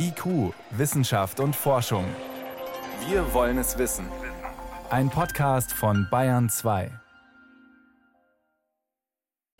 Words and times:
IQ, 0.00 0.54
Wissenschaft 0.70 1.40
und 1.40 1.56
Forschung. 1.56 2.04
Wir 3.08 3.34
wollen 3.34 3.58
es 3.58 3.78
wissen. 3.78 4.06
Ein 4.90 5.10
Podcast 5.10 5.72
von 5.72 6.06
Bayern 6.08 6.48
2. 6.48 6.92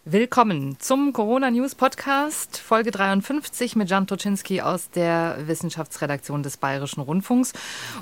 Willkommen 0.05 0.79
zum 0.79 1.13
Corona 1.13 1.51
News 1.51 1.75
Podcast, 1.75 2.57
Folge 2.57 2.93
53 2.93 3.75
mit 3.75 3.91
Jan 3.91 4.07
Toczynski 4.07 4.63
aus 4.63 4.91
der 4.91 5.39
Wissenschaftsredaktion 5.49 6.45
des 6.45 6.57
Bayerischen 6.57 7.01
Rundfunks. 7.01 7.53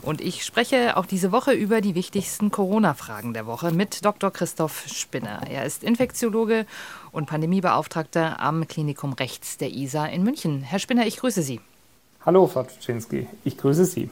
Und 0.02 0.20
ich 0.20 0.44
spreche 0.44 0.98
auch 0.98 1.06
diese 1.06 1.32
Woche 1.32 1.52
über 1.52 1.80
die 1.80 1.94
wichtigsten 1.94 2.50
Corona-Fragen 2.50 3.32
der 3.32 3.46
Woche 3.46 3.72
mit 3.72 4.04
Dr. 4.04 4.30
Christoph 4.30 4.84
Spinner. 4.88 5.40
Er 5.48 5.64
ist 5.64 5.82
Infektiologe 5.82 6.66
und 7.12 7.26
Pandemiebeauftragter 7.26 8.40
am 8.40 8.68
Klinikum 8.68 9.14
Rechts 9.14 9.56
der 9.56 9.70
ISA 9.70 10.04
in 10.04 10.22
München. 10.22 10.62
Herr 10.62 10.78
Spinner, 10.78 11.06
ich 11.06 11.16
grüße 11.16 11.40
Sie. 11.40 11.60
Hallo, 12.26 12.48
Frau 12.48 12.64
Tuczynski, 12.64 13.28
ich 13.44 13.56
grüße 13.56 13.84
Sie. 13.84 14.10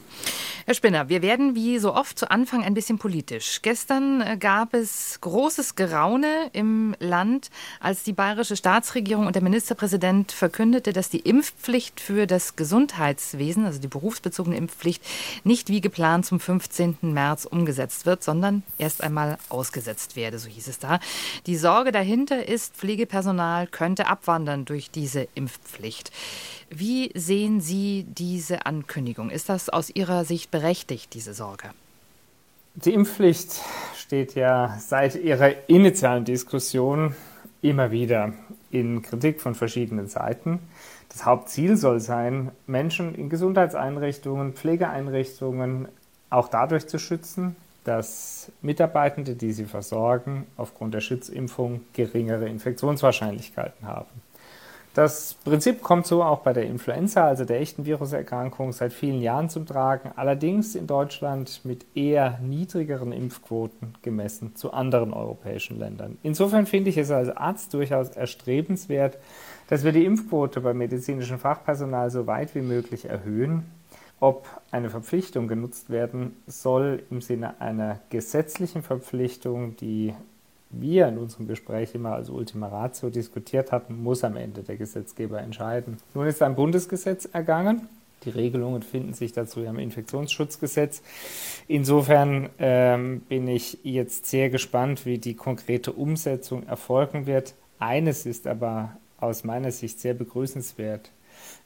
Herr 0.66 0.73
Spinner, 0.73 1.10
wir 1.10 1.20
werden 1.20 1.54
wie 1.54 1.78
so 1.78 1.95
oft 1.95 2.18
zu 2.18 2.30
Anfang 2.30 2.64
ein 2.64 2.73
bisschen 2.73 2.96
politisch. 2.96 3.60
Gestern 3.60 4.23
äh, 4.23 4.38
gab 4.38 4.73
es 4.73 5.20
großes 5.20 5.74
Geraune 5.74 6.48
im 6.54 6.96
Land, 7.00 7.50
als 7.80 8.02
die 8.02 8.14
bayerische 8.14 8.56
Staatsregierung 8.56 9.27
und 9.27 9.34
der 9.34 9.42
Ministerpräsident 9.42 10.32
verkündete, 10.32 10.95
dass 10.95 11.10
die 11.10 11.18
Impfpflicht 11.18 12.00
für 12.00 12.27
das 12.27 12.56
Gesundheitswesen, 12.56 13.66
also 13.66 13.78
die 13.78 13.88
berufsbezogene 13.88 14.56
Impfpflicht, 14.56 15.04
nicht 15.45 15.68
wie 15.68 15.82
geplant 15.82 16.24
zum 16.24 16.40
15. 16.40 16.96
März 17.02 17.45
umgesetzt 17.45 18.06
wird, 18.06 18.24
sondern 18.24 18.62
erst 18.78 19.02
einmal 19.02 19.37
ausgesetzt 19.51 20.16
werde, 20.16 20.38
so 20.38 20.48
hieß 20.48 20.68
es 20.68 20.78
da. 20.78 20.98
Die 21.45 21.56
Sorge 21.56 21.92
dahinter 21.92 22.48
ist, 22.48 22.74
Pflegepersonal 22.74 23.66
könnte 23.66 24.06
abwandern 24.06 24.65
durch 24.65 24.90
diese 24.90 25.28
Impfpflicht. 25.34 26.10
Wie 26.70 27.12
sehen 27.15 27.60
Sie 27.60 28.06
diese 28.09 28.65
Ankündigung? 28.65 29.30
Ist 29.30 29.51
das 29.51 29.68
aus 29.68 29.90
Ihrer 29.95 30.24
Sicht 30.24 30.54
berechtigt, 30.55 31.15
diese 31.15 31.35
Sorge? 31.35 31.71
Die 32.77 32.95
Impfpflicht 32.95 33.60
steht 33.97 34.37
ja 34.37 34.79
seit 34.79 35.16
ihrer 35.16 35.69
initialen 35.69 36.24
Diskussion 36.24 37.16
immer 37.61 37.91
wieder 37.91 38.35
in 38.71 39.02
Kritik 39.02 39.41
von 39.41 39.57
verschiedenen 39.57 40.07
Seiten. 40.07 40.61
Das 41.09 41.27
Hauptziel 41.27 41.77
soll 41.77 41.99
sein, 41.99 42.52
Menschen 42.69 43.16
in 43.16 43.30
Gesundheitseinrichtungen, 43.30 44.52
Pflegeeinrichtungen 44.52 45.88
auch 46.30 46.46
dadurch 46.46 46.87
zu 46.87 47.01
schützen, 47.01 47.57
dass 47.83 48.52
Mitarbeitende, 48.63 49.35
die 49.35 49.52
sie 49.52 49.65
versorgen, 49.65 50.46
aufgrund 50.57 50.95
der 50.95 51.01
Schutzimpfung 51.01 51.80
geringere 51.95 52.49
Infektionswahrscheinlichkeiten 52.49 53.89
haben. 53.89 54.24
Das 54.95 55.34
Prinzip 55.42 55.82
kommt 55.82 56.06
so 56.06 56.23
auch 56.23 56.38
bei 56.38 56.52
der 56.52 56.66
Influenza, 56.66 57.26
also 57.26 57.45
der 57.45 57.60
echten 57.60 57.84
Viruserkrankung, 57.84 58.73
seit 58.73 58.92
vielen 58.92 59.20
Jahren 59.20 59.48
zum 59.48 59.66
Tragen, 59.66 60.12
allerdings 60.14 60.76
in 60.76 60.87
Deutschland 60.87 61.62
mit 61.64 61.84
eher 61.96 62.38
niedrigeren 62.40 63.10
Impfquoten 63.10 63.95
gemessen 64.03 64.54
zu 64.54 64.72
anderen 64.72 65.12
europäischen 65.12 65.81
Ländern. 65.81 66.16
Insofern 66.22 66.66
finde 66.66 66.91
ich 66.91 66.97
es 66.97 67.10
als 67.10 67.28
Arzt 67.28 67.75
durchaus 67.75 68.10
erstrebenswert, 68.10 69.19
dass 69.69 69.82
wir 69.82 69.91
die 69.91 70.04
Impfquote 70.04 70.60
beim 70.60 70.78
medizinischen 70.78 71.38
Fachpersonal 71.38 72.10
so 72.10 72.28
weit 72.28 72.54
wie 72.54 72.62
möglich 72.62 73.06
erhöhen. 73.06 73.65
Ob 74.20 74.47
eine 74.70 74.91
Verpflichtung 74.91 75.48
genutzt 75.48 75.91
werden 75.91 76.37
soll 76.47 77.03
im 77.10 77.20
Sinne 77.20 77.60
einer 77.60 77.98
gesetzlichen 78.10 78.84
Verpflichtung, 78.84 79.76
die 79.76 80.15
wir 80.81 81.09
in 81.09 81.19
unserem 81.19 81.47
Gespräch 81.47 81.94
immer 81.94 82.15
als 82.15 82.31
Ultima 82.31 82.69
Ratio 82.69 83.11
diskutiert 83.11 83.72
hatten, 83.72 84.03
muss 84.03 84.25
am 84.25 84.37
Ende 84.37 84.62
der 84.62 84.77
Gesetzgeber 84.77 85.41
entscheiden. 85.41 85.99
Nun 86.15 86.27
ist 86.27 86.43
ein 86.43 86.55
Bundesgesetz 86.55 87.27
ergangen. 87.27 87.89
Die 88.25 88.31
Regelungen 88.31 88.83
finden 88.83 89.12
sich 89.12 89.33
dazu 89.33 89.62
im 89.62 89.78
Infektionsschutzgesetz. 89.78 91.03
Insofern 91.69 92.49
ähm, 92.59 93.21
bin 93.28 93.49
ich 93.49 93.78
jetzt 93.83 94.27
sehr 94.27 94.50
gespannt, 94.50 95.05
wie 95.05 95.19
die 95.19 95.34
konkrete 95.34 95.93
Umsetzung 95.93 96.67
erfolgen 96.67 97.27
wird. 97.27 97.55
Eines 97.79 98.25
ist 98.25 98.47
aber 98.47 98.97
aus 99.19 99.45
meiner 99.45 99.73
Sicht 99.73 100.01
sehr 100.01 100.15
begrüßenswert. 100.15 101.11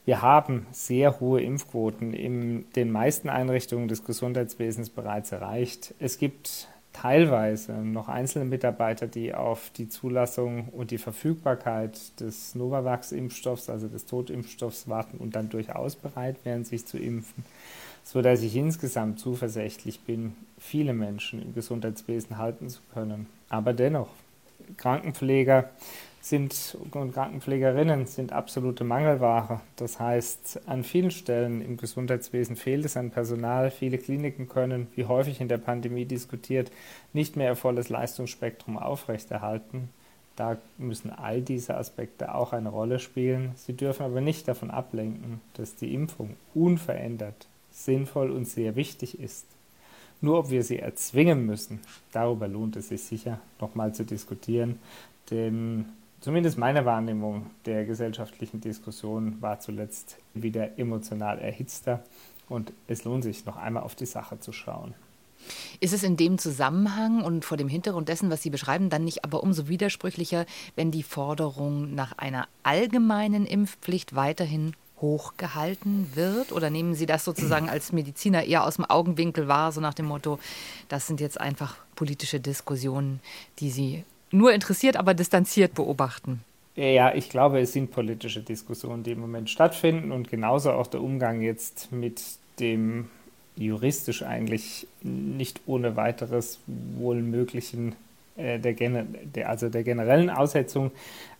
Wir 0.04 0.22
haben 0.22 0.66
sehr 0.72 1.20
hohe 1.20 1.42
Impfquoten 1.42 2.14
in 2.14 2.64
den 2.74 2.90
meisten 2.90 3.28
Einrichtungen 3.28 3.88
des 3.88 4.04
Gesundheitswesens 4.04 4.90
bereits 4.90 5.32
erreicht. 5.32 5.94
Es 5.98 6.18
gibt 6.18 6.68
teilweise 6.92 7.72
noch 7.72 8.08
einzelne 8.08 8.44
Mitarbeiter, 8.44 9.06
die 9.06 9.34
auf 9.34 9.70
die 9.76 9.88
Zulassung 9.88 10.68
und 10.68 10.90
die 10.90 10.98
Verfügbarkeit 10.98 12.18
des 12.20 12.54
Novavax-Impfstoffs, 12.54 13.70
also 13.70 13.88
des 13.88 14.06
Totimpfstoffs, 14.06 14.88
warten 14.88 15.18
und 15.18 15.36
dann 15.36 15.48
durchaus 15.48 15.96
bereit 15.96 16.36
wären, 16.44 16.64
sich 16.64 16.86
zu 16.86 16.98
impfen, 16.98 17.44
sodass 18.02 18.42
ich 18.42 18.56
insgesamt 18.56 19.20
zuversichtlich 19.20 20.00
bin, 20.00 20.34
viele 20.58 20.92
Menschen 20.92 21.40
im 21.42 21.54
Gesundheitswesen 21.54 22.38
halten 22.38 22.68
zu 22.68 22.80
können. 22.92 23.26
Aber 23.48 23.72
dennoch, 23.72 24.08
Krankenpfleger 24.76 25.70
sind 26.20 26.76
und 26.90 27.12
Krankenpflegerinnen 27.12 28.06
sind 28.06 28.32
absolute 28.32 28.84
Mangelware. 28.84 29.60
Das 29.76 30.00
heißt, 30.00 30.62
an 30.66 30.84
vielen 30.84 31.10
Stellen 31.10 31.62
im 31.62 31.76
Gesundheitswesen 31.76 32.56
fehlt 32.56 32.84
es 32.84 32.96
an 32.96 33.10
Personal. 33.10 33.70
Viele 33.70 33.98
Kliniken 33.98 34.48
können, 34.48 34.88
wie 34.94 35.04
häufig 35.04 35.40
in 35.40 35.48
der 35.48 35.58
Pandemie 35.58 36.04
diskutiert, 36.04 36.70
nicht 37.12 37.36
mehr 37.36 37.52
ihr 37.52 37.56
volles 37.56 37.88
Leistungsspektrum 37.88 38.76
aufrechterhalten. 38.76 39.88
Da 40.36 40.56
müssen 40.76 41.10
all 41.10 41.40
diese 41.40 41.76
Aspekte 41.76 42.34
auch 42.34 42.52
eine 42.52 42.68
Rolle 42.68 42.98
spielen. 42.98 43.52
Sie 43.56 43.72
dürfen 43.72 44.04
aber 44.04 44.20
nicht 44.20 44.46
davon 44.46 44.70
ablenken, 44.70 45.40
dass 45.54 45.74
die 45.74 45.94
Impfung 45.94 46.36
unverändert 46.54 47.48
sinnvoll 47.72 48.30
und 48.30 48.46
sehr 48.46 48.76
wichtig 48.76 49.20
ist. 49.20 49.46
Nur 50.20 50.38
ob 50.38 50.50
wir 50.50 50.64
sie 50.64 50.78
erzwingen 50.78 51.46
müssen, 51.46 51.80
darüber 52.12 52.48
lohnt 52.48 52.76
es 52.76 52.88
sich 52.88 53.02
sicher 53.02 53.40
nochmal 53.60 53.94
zu 53.94 54.04
diskutieren, 54.04 54.80
denn 55.30 55.86
zumindest 56.20 56.58
meine 56.58 56.84
Wahrnehmung 56.84 57.50
der 57.64 57.84
gesellschaftlichen 57.84 58.60
Diskussion 58.60 59.40
war 59.40 59.60
zuletzt 59.60 60.18
wieder 60.34 60.78
emotional 60.78 61.38
erhitzter 61.38 62.02
und 62.48 62.72
es 62.86 63.04
lohnt 63.04 63.24
sich 63.24 63.44
noch 63.44 63.56
einmal 63.56 63.82
auf 63.82 63.94
die 63.94 64.06
Sache 64.06 64.40
zu 64.40 64.52
schauen. 64.52 64.94
Ist 65.80 65.92
es 65.92 66.02
in 66.02 66.16
dem 66.16 66.38
Zusammenhang 66.38 67.22
und 67.22 67.44
vor 67.44 67.56
dem 67.56 67.68
Hintergrund 67.68 68.08
dessen, 68.08 68.30
was 68.30 68.42
Sie 68.42 68.50
beschreiben, 68.50 68.90
dann 68.90 69.04
nicht 69.04 69.24
aber 69.24 69.42
umso 69.42 69.68
widersprüchlicher, 69.68 70.46
wenn 70.74 70.90
die 70.90 71.02
Forderung 71.02 71.94
nach 71.94 72.18
einer 72.18 72.48
allgemeinen 72.62 73.46
Impfpflicht 73.46 74.14
weiterhin 74.14 74.74
hochgehalten 75.00 76.10
wird? 76.14 76.52
Oder 76.52 76.70
nehmen 76.70 76.94
Sie 76.94 77.06
das 77.06 77.24
sozusagen 77.24 77.68
als 77.68 77.92
Mediziner 77.92 78.44
eher 78.44 78.64
aus 78.64 78.76
dem 78.76 78.84
Augenwinkel 78.84 79.48
wahr, 79.48 79.72
so 79.72 79.80
nach 79.80 79.94
dem 79.94 80.06
Motto, 80.06 80.38
das 80.88 81.06
sind 81.06 81.20
jetzt 81.20 81.40
einfach 81.40 81.76
politische 81.94 82.40
Diskussionen, 82.40 83.20
die 83.60 83.70
Sie 83.70 84.04
nur 84.30 84.52
interessiert, 84.52 84.96
aber 84.96 85.14
distanziert 85.14 85.74
beobachten? 85.74 86.40
Ja, 86.76 87.12
ich 87.14 87.28
glaube, 87.28 87.60
es 87.60 87.72
sind 87.72 87.90
politische 87.90 88.40
Diskussionen, 88.40 89.02
die 89.02 89.12
im 89.12 89.20
Moment 89.20 89.50
stattfinden 89.50 90.12
und 90.12 90.30
genauso 90.30 90.72
auch 90.72 90.86
der 90.86 91.02
Umgang 91.02 91.42
jetzt 91.42 91.90
mit 91.90 92.22
dem 92.60 93.08
juristisch 93.56 94.22
eigentlich 94.22 94.86
nicht 95.02 95.60
ohne 95.66 95.96
weiteres 95.96 96.60
wohl 96.66 97.20
möglichen 97.20 97.96
der, 98.38 98.58
der, 98.58 99.48
also 99.48 99.68
der 99.68 99.82
generellen 99.82 100.30
Aussetzung 100.30 100.92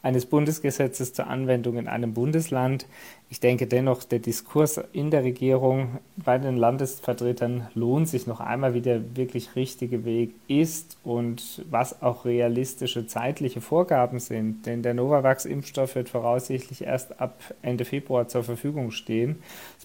eines 0.02 0.26
Bundesgesetzes 0.26 1.12
zur 1.12 1.26
Anwendung 1.26 1.76
in 1.76 1.88
einem 1.88 2.14
Bundesland. 2.14 2.86
Ich 3.30 3.40
denke 3.40 3.66
dennoch, 3.66 4.04
der 4.04 4.20
Diskurs 4.20 4.80
in 4.92 5.10
der 5.10 5.24
Regierung 5.24 5.98
bei 6.16 6.38
den 6.38 6.56
Landesvertretern 6.56 7.68
lohnt 7.74 8.08
sich 8.08 8.26
noch 8.26 8.40
einmal, 8.40 8.74
wie 8.74 8.80
der 8.80 9.16
wirklich 9.16 9.56
richtige 9.56 10.04
Weg 10.04 10.34
ist 10.46 10.96
und 11.04 11.64
was 11.70 12.00
auch 12.00 12.24
realistische 12.24 13.06
zeitliche 13.06 13.60
Vorgaben 13.60 14.18
sind. 14.20 14.66
Denn 14.66 14.82
der 14.82 14.94
Novavax-Impfstoff 14.94 15.94
wird 15.94 16.08
voraussichtlich 16.08 16.82
erst 16.82 17.20
ab 17.20 17.42
Ende 17.62 17.84
Februar 17.84 18.28
zur 18.28 18.44
Verfügung 18.44 18.92
stehen. 18.92 19.36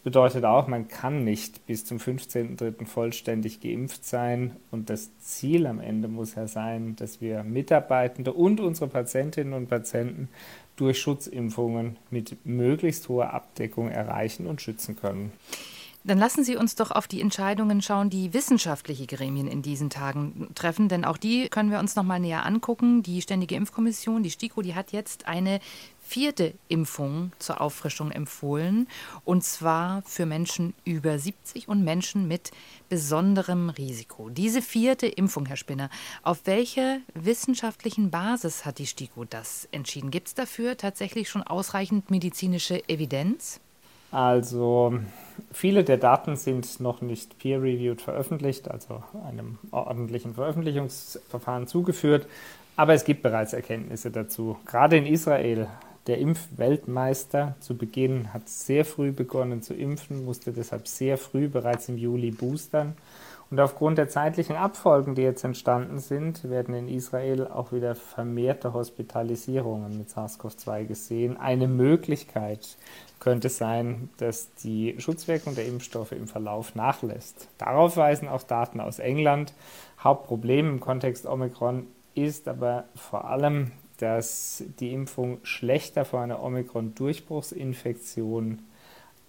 Bedeutet 0.04 0.44
auch, 0.44 0.68
man 0.68 0.90
kann 0.90 1.24
nicht 1.24 1.66
bis 1.66 1.86
zum 1.86 1.98
15.03. 1.98 2.86
vollständig 2.86 3.62
geimpft 3.62 4.04
sein. 4.06 4.58
Und 4.70 4.90
das 4.90 5.18
Ziel 5.20 5.66
am 5.66 5.80
Ende 5.80 6.10
muss 6.10 6.36
ja 6.36 6.46
sein, 6.46 6.98
dass 6.98 7.22
wir 7.22 7.44
Mitarbeitende 7.44 8.34
und 8.34 8.60
unsere 8.60 8.90
Patientinnen 8.90 9.54
und 9.54 9.70
Patienten 9.70 10.28
durch 10.76 11.00
Schutzimpfungen 11.00 11.98
mit 12.10 12.46
möglichst 12.46 13.08
hoher 13.08 13.34
Abdeckung 13.34 13.90
erreichen 13.90 14.48
und 14.48 14.62
schützen 14.62 14.98
können. 14.98 15.32
Dann 16.06 16.18
lassen 16.18 16.44
Sie 16.44 16.58
uns 16.58 16.76
doch 16.76 16.92
auf 16.92 17.08
die 17.08 17.22
Entscheidungen 17.22 17.82
schauen, 17.82 18.10
die 18.10 18.34
wissenschaftliche 18.34 19.08
Gremien 19.08 19.48
in 19.48 19.62
diesen 19.62 19.90
Tagen 19.90 20.50
treffen, 20.54 20.90
denn 20.90 21.06
auch 21.06 21.16
die 21.16 21.48
können 21.48 21.72
wir 21.72 21.80
uns 21.80 21.96
noch 21.96 22.04
mal 22.04 22.20
näher 22.20 22.46
angucken. 22.46 23.04
Die 23.04 23.22
Ständige 23.22 23.56
Impfkommission, 23.56 24.22
die 24.22 24.32
STIKO, 24.32 24.62
die 24.62 24.76
hat 24.76 24.92
jetzt 24.92 25.30
eine 25.30 25.62
vierte 26.14 26.54
Impfung 26.68 27.32
zur 27.40 27.60
Auffrischung 27.60 28.12
empfohlen, 28.12 28.88
und 29.26 29.44
zwar 29.44 30.04
für 30.04 30.28
Menschen 30.28 30.76
über 30.86 31.18
70 31.18 31.68
und 31.68 31.84
Menschen 31.84 32.28
mit 32.28 32.52
besonderem 32.88 33.72
Risiko. 33.72 34.30
Diese 34.30 34.62
vierte 34.62 35.08
Impfung, 35.08 35.48
Herr 35.48 35.58
Spinner, 35.58 35.90
auf 36.22 36.42
welcher 36.46 37.00
wissenschaftlichen 37.16 38.12
Basis 38.12 38.64
hat 38.64 38.78
die 38.78 38.86
STIKO 38.86 39.26
das 39.26 39.68
entschieden? 39.72 40.12
Gibt 40.12 40.28
es 40.28 40.36
dafür 40.36 40.78
tatsächlich 40.78 41.30
schon 41.30 41.42
ausreichend 41.42 42.12
medizinische 42.12 42.88
Evidenz? 42.88 43.60
Also 44.12 45.00
Viele 45.52 45.84
der 45.84 45.98
Daten 45.98 46.36
sind 46.36 46.80
noch 46.80 47.02
nicht 47.02 47.40
peer-reviewed 47.40 48.02
veröffentlicht, 48.02 48.70
also 48.70 49.02
einem 49.28 49.58
ordentlichen 49.72 50.36
Veröffentlichungsverfahren 50.36 51.66
zugeführt, 51.66 52.28
aber 52.76 52.94
es 52.94 53.04
gibt 53.04 53.24
bereits 53.24 53.54
Erkenntnisse 53.54 54.12
dazu. 54.12 54.58
Gerade 54.66 54.98
in 54.98 55.06
Israel, 55.06 55.68
der 56.08 56.18
Impfweltmeister 56.18 57.56
zu 57.60 57.78
Beginn 57.78 58.34
hat 58.34 58.50
sehr 58.50 58.86
früh 58.86 59.12
begonnen 59.12 59.62
zu 59.62 59.74
impfen, 59.74 60.26
musste 60.26 60.52
deshalb 60.52 60.88
sehr 60.88 61.18
früh 61.18 61.48
bereits 61.48 61.90
im 61.90 61.98
Juli 61.98 62.32
boostern 62.32 62.96
und 63.54 63.60
aufgrund 63.60 64.00
der 64.00 64.10
zeitlichen 64.10 64.56
Abfolgen, 64.56 65.14
die 65.14 65.22
jetzt 65.22 65.44
entstanden 65.44 66.00
sind, 66.00 66.50
werden 66.50 66.74
in 66.74 66.88
Israel 66.88 67.46
auch 67.46 67.72
wieder 67.72 67.94
vermehrte 67.94 68.74
Hospitalisierungen 68.74 69.96
mit 69.96 70.10
SARS-CoV-2 70.10 70.86
gesehen. 70.86 71.38
Eine 71.38 71.68
Möglichkeit 71.68 72.78
könnte 73.20 73.50
sein, 73.50 74.10
dass 74.18 74.56
die 74.56 74.96
Schutzwirkung 74.98 75.54
der 75.54 75.68
Impfstoffe 75.68 76.14
im 76.14 76.28
Verlauf 76.28 76.74
nachlässt. 76.74 77.48
Darauf 77.60 77.96
weisen 77.96 78.28
auch 78.28 78.42
Daten 78.42 78.80
aus 78.80 78.98
England. 78.98 79.54
Hauptproblem 80.04 80.68
im 80.68 80.80
Kontext 80.80 81.28
Omikron 81.28 81.86
ist 82.16 82.48
aber 82.48 82.86
vor 82.96 83.26
allem, 83.30 83.72
dass 84.04 84.64
die 84.82 84.92
Impfung 84.92 85.38
schlechter 85.44 86.04
vor 86.04 86.20
einer 86.20 86.44
Omikron-Durchbruchsinfektion 86.44 88.60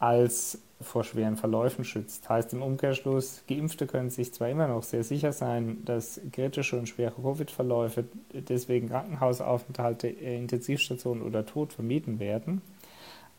als 0.01 0.59
vor 0.81 1.05
schweren 1.05 1.37
Verläufen 1.37 1.85
schützt. 1.85 2.29
Heißt 2.29 2.53
im 2.53 2.61
Umkehrschluss, 2.61 3.45
Geimpfte 3.49 3.87
können 3.87 4.11
sich 4.11 4.35
zwar 4.35 4.49
immer 4.49 4.67
noch 4.67 4.83
sehr 4.83 5.05
sicher 5.05 5.33
sein, 5.33 5.85
dass 5.85 6.21
kritische 6.33 6.77
und 6.77 6.89
schwere 6.89 7.23
Covid-Verläufe, 7.23 8.03
deswegen 8.33 8.89
Krankenhausaufenthalte, 8.89 10.09
äh, 10.09 10.37
Intensivstationen 10.39 11.23
oder 11.23 11.47
Tod 11.47 11.73
vermieden 11.73 12.19
werden, 12.19 12.61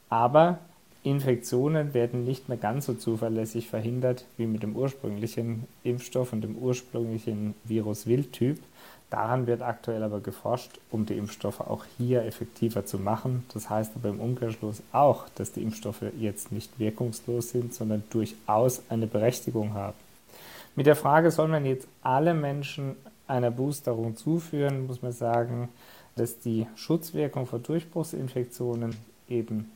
aber 0.08 0.60
Infektionen 1.04 1.94
werden 1.94 2.24
nicht 2.24 2.48
mehr 2.48 2.58
ganz 2.58 2.86
so 2.86 2.94
zuverlässig 2.94 3.68
verhindert 3.68 4.24
wie 4.38 4.48
mit 4.48 4.64
dem 4.64 4.78
ursprünglichen 4.78 5.66
Impfstoff 5.84 6.32
und 6.32 6.46
dem 6.46 6.56
ursprünglichen 6.56 7.56
Virus-Wildtyp. 7.66 8.60
Daran 9.10 9.48
wird 9.48 9.62
aktuell 9.62 10.04
aber 10.04 10.20
geforscht, 10.20 10.80
um 10.92 11.06
die 11.06 11.18
Impfstoffe 11.18 11.62
auch 11.62 11.86
hier 11.98 12.24
effektiver 12.26 12.86
zu 12.86 12.98
machen. 12.98 13.46
Das 13.54 13.70
heißt 13.70 13.94
aber 13.96 14.10
im 14.10 14.20
Umkehrschluss 14.20 14.82
auch, 14.92 15.30
dass 15.36 15.52
die 15.52 15.62
Impfstoffe 15.62 16.04
jetzt 16.20 16.52
nicht 16.52 16.80
wirkungslos 16.80 17.52
sind, 17.52 17.74
sondern 17.74 18.04
durchaus 18.10 18.82
eine 18.90 19.08
Berechtigung 19.08 19.74
haben. 19.74 19.96
Mit 20.76 20.88
der 20.88 20.96
Frage, 20.96 21.32
soll 21.32 21.48
man 21.48 21.66
jetzt 21.66 21.88
alle 22.02 22.34
Menschen 22.34 22.96
einer 23.28 23.52
Boosterung 23.52 24.18
zuführen, 24.18 24.88
muss 24.88 25.02
man 25.02 25.14
sagen, 25.14 25.70
dass 26.16 26.40
die 26.40 26.68
Schutzwirkung 26.76 27.46
vor 27.46 27.60
Durchbruchsinfektionen 27.60 28.96
eben 29.30 29.72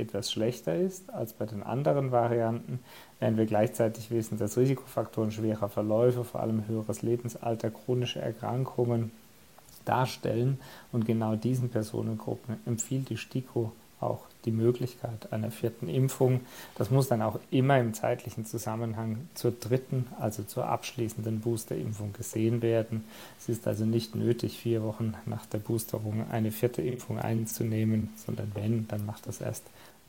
etwas 0.00 0.32
schlechter 0.32 0.74
ist 0.74 1.12
als 1.12 1.32
bei 1.32 1.46
den 1.46 1.62
anderen 1.62 2.10
Varianten, 2.10 2.80
während 3.18 3.36
wir 3.36 3.46
gleichzeitig 3.46 4.10
wissen, 4.10 4.38
dass 4.38 4.56
Risikofaktoren 4.56 5.30
schwerer 5.30 5.68
Verläufe, 5.68 6.24
vor 6.24 6.40
allem 6.40 6.66
höheres 6.66 7.02
Lebensalter, 7.02 7.70
chronische 7.70 8.20
Erkrankungen 8.20 9.12
darstellen. 9.84 10.58
Und 10.92 11.06
genau 11.06 11.36
diesen 11.36 11.70
Personengruppen 11.70 12.56
empfiehlt 12.66 13.08
die 13.10 13.16
STIKO 13.16 13.72
auch 14.00 14.20
die 14.44 14.50
Möglichkeit 14.50 15.32
einer 15.32 15.50
vierten 15.50 15.88
Impfung. 15.88 16.40
Das 16.76 16.90
muss 16.90 17.08
dann 17.08 17.22
auch 17.22 17.38
immer 17.50 17.78
im 17.78 17.92
zeitlichen 17.92 18.46
Zusammenhang 18.46 19.28
zur 19.34 19.52
dritten, 19.52 20.06
also 20.18 20.42
zur 20.42 20.66
abschließenden 20.66 21.40
Boosterimpfung 21.40 22.12
gesehen 22.12 22.62
werden. 22.62 23.04
Es 23.38 23.48
ist 23.48 23.66
also 23.66 23.84
nicht 23.84 24.14
nötig, 24.14 24.58
vier 24.58 24.82
Wochen 24.82 25.14
nach 25.26 25.44
der 25.46 25.58
Boosterung 25.58 26.24
eine 26.30 26.50
vierte 26.50 26.82
Impfung 26.82 27.18
einzunehmen, 27.18 28.10
sondern 28.16 28.52
wenn, 28.54 28.88
dann 28.88 29.04
macht 29.04 29.26
das 29.26 29.40
erst 29.40 29.64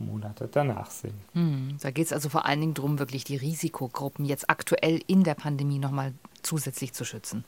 Monate 0.05 0.49
danach 0.51 0.91
sind. 0.91 1.13
Hm, 1.33 1.77
da 1.81 1.91
geht 1.91 2.07
es 2.07 2.13
also 2.13 2.29
vor 2.29 2.45
allen 2.45 2.59
Dingen 2.59 2.73
darum, 2.73 2.99
wirklich 2.99 3.23
die 3.23 3.37
Risikogruppen 3.37 4.25
jetzt 4.25 4.49
aktuell 4.49 5.01
in 5.07 5.23
der 5.23 5.35
Pandemie 5.35 5.79
nochmal 5.79 6.13
zusätzlich 6.41 6.93
zu 6.93 7.05
schützen. 7.05 7.45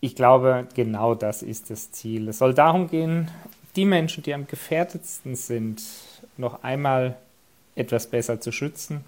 Ich 0.00 0.14
glaube, 0.14 0.68
genau 0.74 1.14
das 1.14 1.42
ist 1.42 1.70
das 1.70 1.90
Ziel. 1.90 2.28
Es 2.28 2.38
soll 2.38 2.54
darum 2.54 2.88
gehen, 2.88 3.30
die 3.74 3.84
Menschen, 3.84 4.22
die 4.22 4.34
am 4.34 4.46
gefährdetsten 4.46 5.34
sind, 5.34 5.82
noch 6.36 6.62
einmal 6.62 7.16
etwas 7.74 8.06
besser 8.06 8.40
zu 8.40 8.52
schützen. 8.52 9.04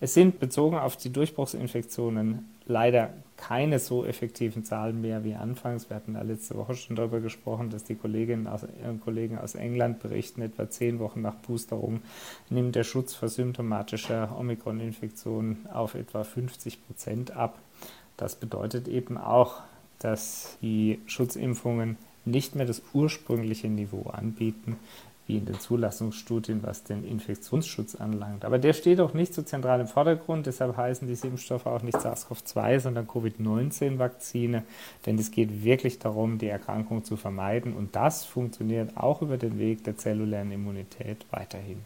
Es 0.00 0.14
sind 0.14 0.40
bezogen 0.40 0.76
auf 0.76 0.96
die 0.96 1.10
Durchbruchsinfektionen 1.10 2.53
leider 2.66 3.10
keine 3.36 3.78
so 3.78 4.04
effektiven 4.04 4.64
Zahlen 4.64 5.00
mehr 5.00 5.24
wie 5.24 5.34
anfangs. 5.34 5.90
Wir 5.90 5.96
hatten 5.96 6.14
ja 6.14 6.22
letzte 6.22 6.56
Woche 6.56 6.74
schon 6.74 6.96
darüber 6.96 7.20
gesprochen, 7.20 7.70
dass 7.70 7.84
die 7.84 7.96
Kolleginnen 7.96 8.46
und 8.46 8.62
äh, 8.62 8.98
Kollegen 9.04 9.38
aus 9.38 9.54
England 9.54 10.00
berichten, 10.00 10.40
etwa 10.40 10.70
zehn 10.70 10.98
Wochen 10.98 11.20
nach 11.20 11.34
Boosterung 11.34 12.00
nimmt 12.48 12.74
der 12.76 12.84
Schutz 12.84 13.14
vor 13.14 13.28
symptomatischer 13.28 14.36
Omikron-Infektion 14.38 15.66
auf 15.72 15.94
etwa 15.94 16.24
50 16.24 16.86
Prozent 16.86 17.36
ab. 17.36 17.58
Das 18.16 18.36
bedeutet 18.36 18.88
eben 18.88 19.18
auch, 19.18 19.60
dass 19.98 20.56
die 20.62 21.00
Schutzimpfungen 21.06 21.98
nicht 22.24 22.54
mehr 22.54 22.66
das 22.66 22.82
ursprüngliche 22.92 23.68
Niveau 23.68 24.08
anbieten, 24.10 24.76
wie 25.26 25.38
in 25.38 25.46
den 25.46 25.58
Zulassungsstudien, 25.58 26.62
was 26.62 26.84
den 26.84 27.04
Infektionsschutz 27.04 27.94
anlangt. 27.94 28.44
Aber 28.44 28.58
der 28.58 28.74
steht 28.74 29.00
auch 29.00 29.14
nicht 29.14 29.32
so 29.32 29.42
zentral 29.42 29.80
im 29.80 29.86
Vordergrund, 29.86 30.46
deshalb 30.46 30.76
heißen 30.76 31.08
diese 31.08 31.28
Impfstoffe 31.28 31.66
auch 31.66 31.82
nicht 31.82 31.98
SARS-CoV-2, 31.98 32.80
sondern 32.80 33.08
Covid-19-Vakzine, 33.08 34.64
denn 35.06 35.18
es 35.18 35.30
geht 35.30 35.64
wirklich 35.64 35.98
darum, 35.98 36.38
die 36.38 36.48
Erkrankung 36.48 37.04
zu 37.04 37.16
vermeiden 37.16 37.74
und 37.74 37.96
das 37.96 38.24
funktioniert 38.24 38.96
auch 38.96 39.22
über 39.22 39.38
den 39.38 39.58
Weg 39.58 39.84
der 39.84 39.96
zellulären 39.96 40.52
Immunität 40.52 41.24
weiterhin. 41.30 41.82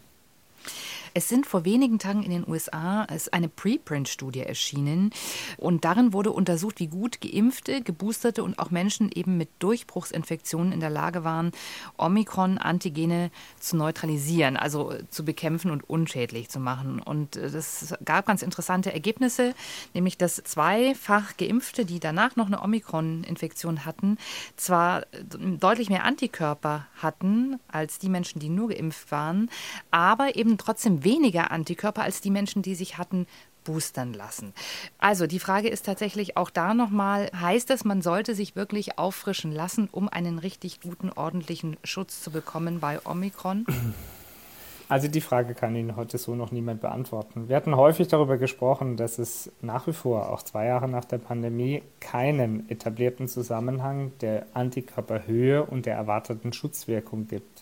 Es 1.13 1.29
sind 1.29 1.45
vor 1.45 1.65
wenigen 1.65 1.99
Tagen 1.99 2.23
in 2.23 2.31
den 2.31 2.47
USA 2.47 3.07
eine 3.31 3.49
Preprint-Studie 3.49 4.41
erschienen 4.41 5.11
und 5.57 5.85
darin 5.85 6.13
wurde 6.13 6.31
untersucht, 6.31 6.79
wie 6.79 6.87
gut 6.87 7.21
geimpfte, 7.21 7.81
geboosterte 7.81 8.43
und 8.43 8.59
auch 8.59 8.71
Menschen 8.71 9.11
eben 9.13 9.37
mit 9.37 9.49
Durchbruchsinfektionen 9.59 10.71
in 10.71 10.79
der 10.79 10.89
Lage 10.89 11.23
waren, 11.23 11.51
Omikron-Antigene 11.97 13.31
zu 13.59 13.77
neutralisieren, 13.77 14.57
also 14.57 14.93
zu 15.09 15.25
bekämpfen 15.25 15.71
und 15.71 15.89
unschädlich 15.89 16.49
zu 16.49 16.59
machen. 16.59 16.99
Und 16.99 17.35
das 17.35 17.95
gab 18.05 18.25
ganz 18.25 18.41
interessante 18.41 18.93
Ergebnisse, 18.93 19.53
nämlich 19.93 20.17
dass 20.17 20.35
zweifach 20.35 21.37
Geimpfte, 21.37 21.85
die 21.85 21.99
danach 21.99 22.35
noch 22.35 22.47
eine 22.47 22.61
Omikron-Infektion 22.61 23.85
hatten, 23.85 24.17
zwar 24.55 25.05
deutlich 25.59 25.89
mehr 25.89 26.03
Antikörper 26.03 26.87
hatten 27.01 27.59
als 27.67 27.99
die 27.99 28.09
Menschen, 28.09 28.39
die 28.39 28.49
nur 28.49 28.69
geimpft 28.69 29.11
waren, 29.11 29.49
aber 29.91 30.35
eben 30.35 30.57
trotzdem 30.57 30.98
weniger 31.03 31.51
Antikörper 31.51 32.03
als 32.03 32.21
die 32.21 32.31
Menschen, 32.31 32.61
die 32.61 32.75
sich 32.75 32.97
hatten 32.97 33.27
boostern 33.63 34.13
lassen. 34.13 34.53
Also 34.97 35.27
die 35.27 35.39
Frage 35.39 35.67
ist 35.67 35.85
tatsächlich 35.85 36.37
auch 36.37 36.49
da 36.49 36.73
nochmal, 36.73 37.29
heißt 37.39 37.69
das, 37.69 37.85
man 37.85 38.01
sollte 38.01 38.33
sich 38.33 38.55
wirklich 38.55 38.97
auffrischen 38.97 39.51
lassen, 39.51 39.89
um 39.91 40.09
einen 40.09 40.39
richtig 40.39 40.81
guten, 40.81 41.11
ordentlichen 41.11 41.77
Schutz 41.83 42.21
zu 42.21 42.31
bekommen 42.31 42.79
bei 42.79 42.99
Omikron? 43.05 43.65
Also 44.89 45.07
die 45.07 45.21
Frage 45.21 45.53
kann 45.53 45.75
Ihnen 45.75 45.95
heute 45.95 46.17
so 46.17 46.33
noch 46.33 46.51
niemand 46.51 46.81
beantworten. 46.81 47.47
Wir 47.47 47.57
hatten 47.57 47.75
häufig 47.75 48.07
darüber 48.07 48.39
gesprochen, 48.39 48.97
dass 48.97 49.19
es 49.19 49.51
nach 49.61 49.85
wie 49.85 49.93
vor, 49.93 50.31
auch 50.31 50.41
zwei 50.41 50.65
Jahre 50.65 50.89
nach 50.89 51.05
der 51.05 51.19
Pandemie, 51.19 51.83
keinen 51.99 52.67
etablierten 52.71 53.27
Zusammenhang 53.27 54.13
der 54.21 54.47
Antikörperhöhe 54.55 55.63
und 55.63 55.85
der 55.85 55.95
erwarteten 55.95 56.53
Schutzwirkung 56.53 57.27
gibt. 57.27 57.58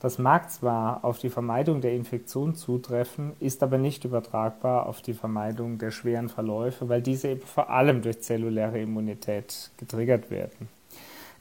Das 0.00 0.18
mag 0.18 0.50
zwar 0.50 1.04
auf 1.04 1.18
die 1.18 1.30
Vermeidung 1.30 1.80
der 1.80 1.94
Infektion 1.94 2.54
zutreffen, 2.54 3.32
ist 3.40 3.62
aber 3.62 3.78
nicht 3.78 4.04
übertragbar 4.04 4.86
auf 4.86 5.00
die 5.00 5.14
Vermeidung 5.14 5.78
der 5.78 5.90
schweren 5.90 6.28
Verläufe, 6.28 6.88
weil 6.88 7.00
diese 7.00 7.28
eben 7.28 7.46
vor 7.46 7.70
allem 7.70 8.02
durch 8.02 8.20
zelluläre 8.20 8.80
Immunität 8.80 9.70
getriggert 9.78 10.30
werden. 10.30 10.68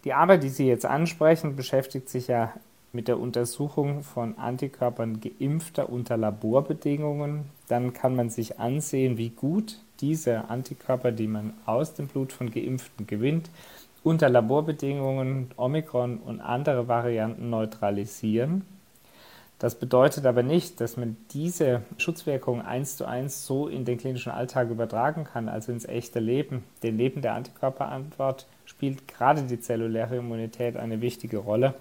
Die 0.06 0.14
Arbeit, 0.14 0.44
die 0.44 0.50
Sie 0.50 0.68
jetzt 0.68 0.86
ansprechen, 0.86 1.56
beschäftigt 1.56 2.10
sich 2.10 2.28
ja 2.28 2.54
mit 2.94 3.08
der 3.10 3.20
Untersuchung 3.20 4.04
von 4.04 4.38
Antikörpern 4.38 5.20
geimpfter 5.20 5.90
unter 5.90 6.16
Laborbedingungen. 6.16 7.46
Dann 7.68 7.92
kann 7.92 8.16
man 8.16 8.30
sich 8.30 8.58
ansehen, 8.60 9.18
wie 9.18 9.32
gut 9.32 9.80
diese 10.00 10.50
Antikörper, 10.50 11.12
die 11.12 11.28
man 11.28 11.54
aus 11.66 11.94
dem 11.94 12.08
Blut 12.08 12.32
von 12.32 12.52
Geimpften 12.52 13.06
gewinnt, 13.06 13.50
unter 14.06 14.30
Laborbedingungen 14.30 15.50
Omikron 15.58 16.20
und 16.20 16.40
andere 16.40 16.88
Varianten 16.88 17.50
neutralisieren. 17.50 18.64
Das 19.58 19.74
bedeutet 19.74 20.28
aber 20.28 20.44
nicht, 20.44 20.80
dass 20.80 20.96
man 20.96 21.18
diese 21.32 21.82
Schutzwirkung 21.98 22.62
eins 22.62 22.98
zu 22.98 23.06
eins 23.06 23.48
so 23.48 23.68
in 23.68 23.84
den 23.84 23.98
klinischen 23.98 24.32
Alltag 24.32 24.70
übertragen 24.70 25.24
kann, 25.24 25.50
also 25.50 25.72
ins 25.72 25.86
echte 25.86 26.20
Leben. 26.20 26.64
Denn 26.84 26.98
neben 26.98 27.24
der 27.24 27.34
Antikörperantwort 27.34 28.46
spielt 28.66 29.08
gerade 29.08 29.42
die 29.42 29.60
zelluläre 29.60 30.18
Immunität 30.18 30.78
eine 30.78 31.02
wichtige 31.02 31.38
Rolle. 31.38 31.74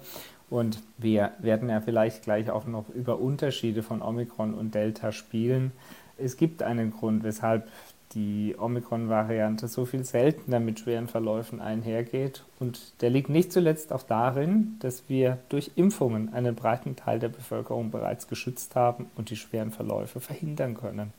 Und 0.49 0.79
wir 0.97 1.31
werden 1.37 1.69
ja 1.69 1.79
vielleicht 1.79 2.23
gleich 2.23 2.49
auch 2.49 2.65
noch 2.65 2.89
über 2.89 3.19
Unterschiede 3.19 3.83
von 3.83 4.01
Omikron 4.01 4.55
und 4.55 4.73
Delta 4.73 5.11
spielen. 5.11 5.73
Es 6.17 6.37
gibt 6.37 6.63
einen 6.63 6.91
Grund, 6.91 7.23
weshalb 7.23 7.67
die 8.13 8.55
Omikron-Variante 8.57 9.67
so 9.67 9.85
viel 9.85 10.05
seltener 10.05 10.59
mit 10.59 10.79
schweren 10.79 11.07
Verläufen 11.07 11.59
einhergeht. 11.59 12.43
Und 12.59 13.01
der 13.01 13.09
liegt 13.09 13.29
nicht 13.29 13.51
zuletzt 13.51 13.91
auch 13.91 14.03
darin, 14.03 14.75
dass 14.79 15.03
wir 15.09 15.39
durch 15.49 15.71
Impfungen 15.75 16.33
einen 16.33 16.55
breiten 16.55 16.95
Teil 16.95 17.19
der 17.19 17.29
Bevölkerung 17.29 17.91
bereits 17.91 18.27
geschützt 18.27 18.75
haben 18.75 19.07
und 19.15 19.29
die 19.29 19.35
schweren 19.35 19.71
Verläufe 19.71 20.19
verhindern 20.19 20.75
können. 20.75 21.13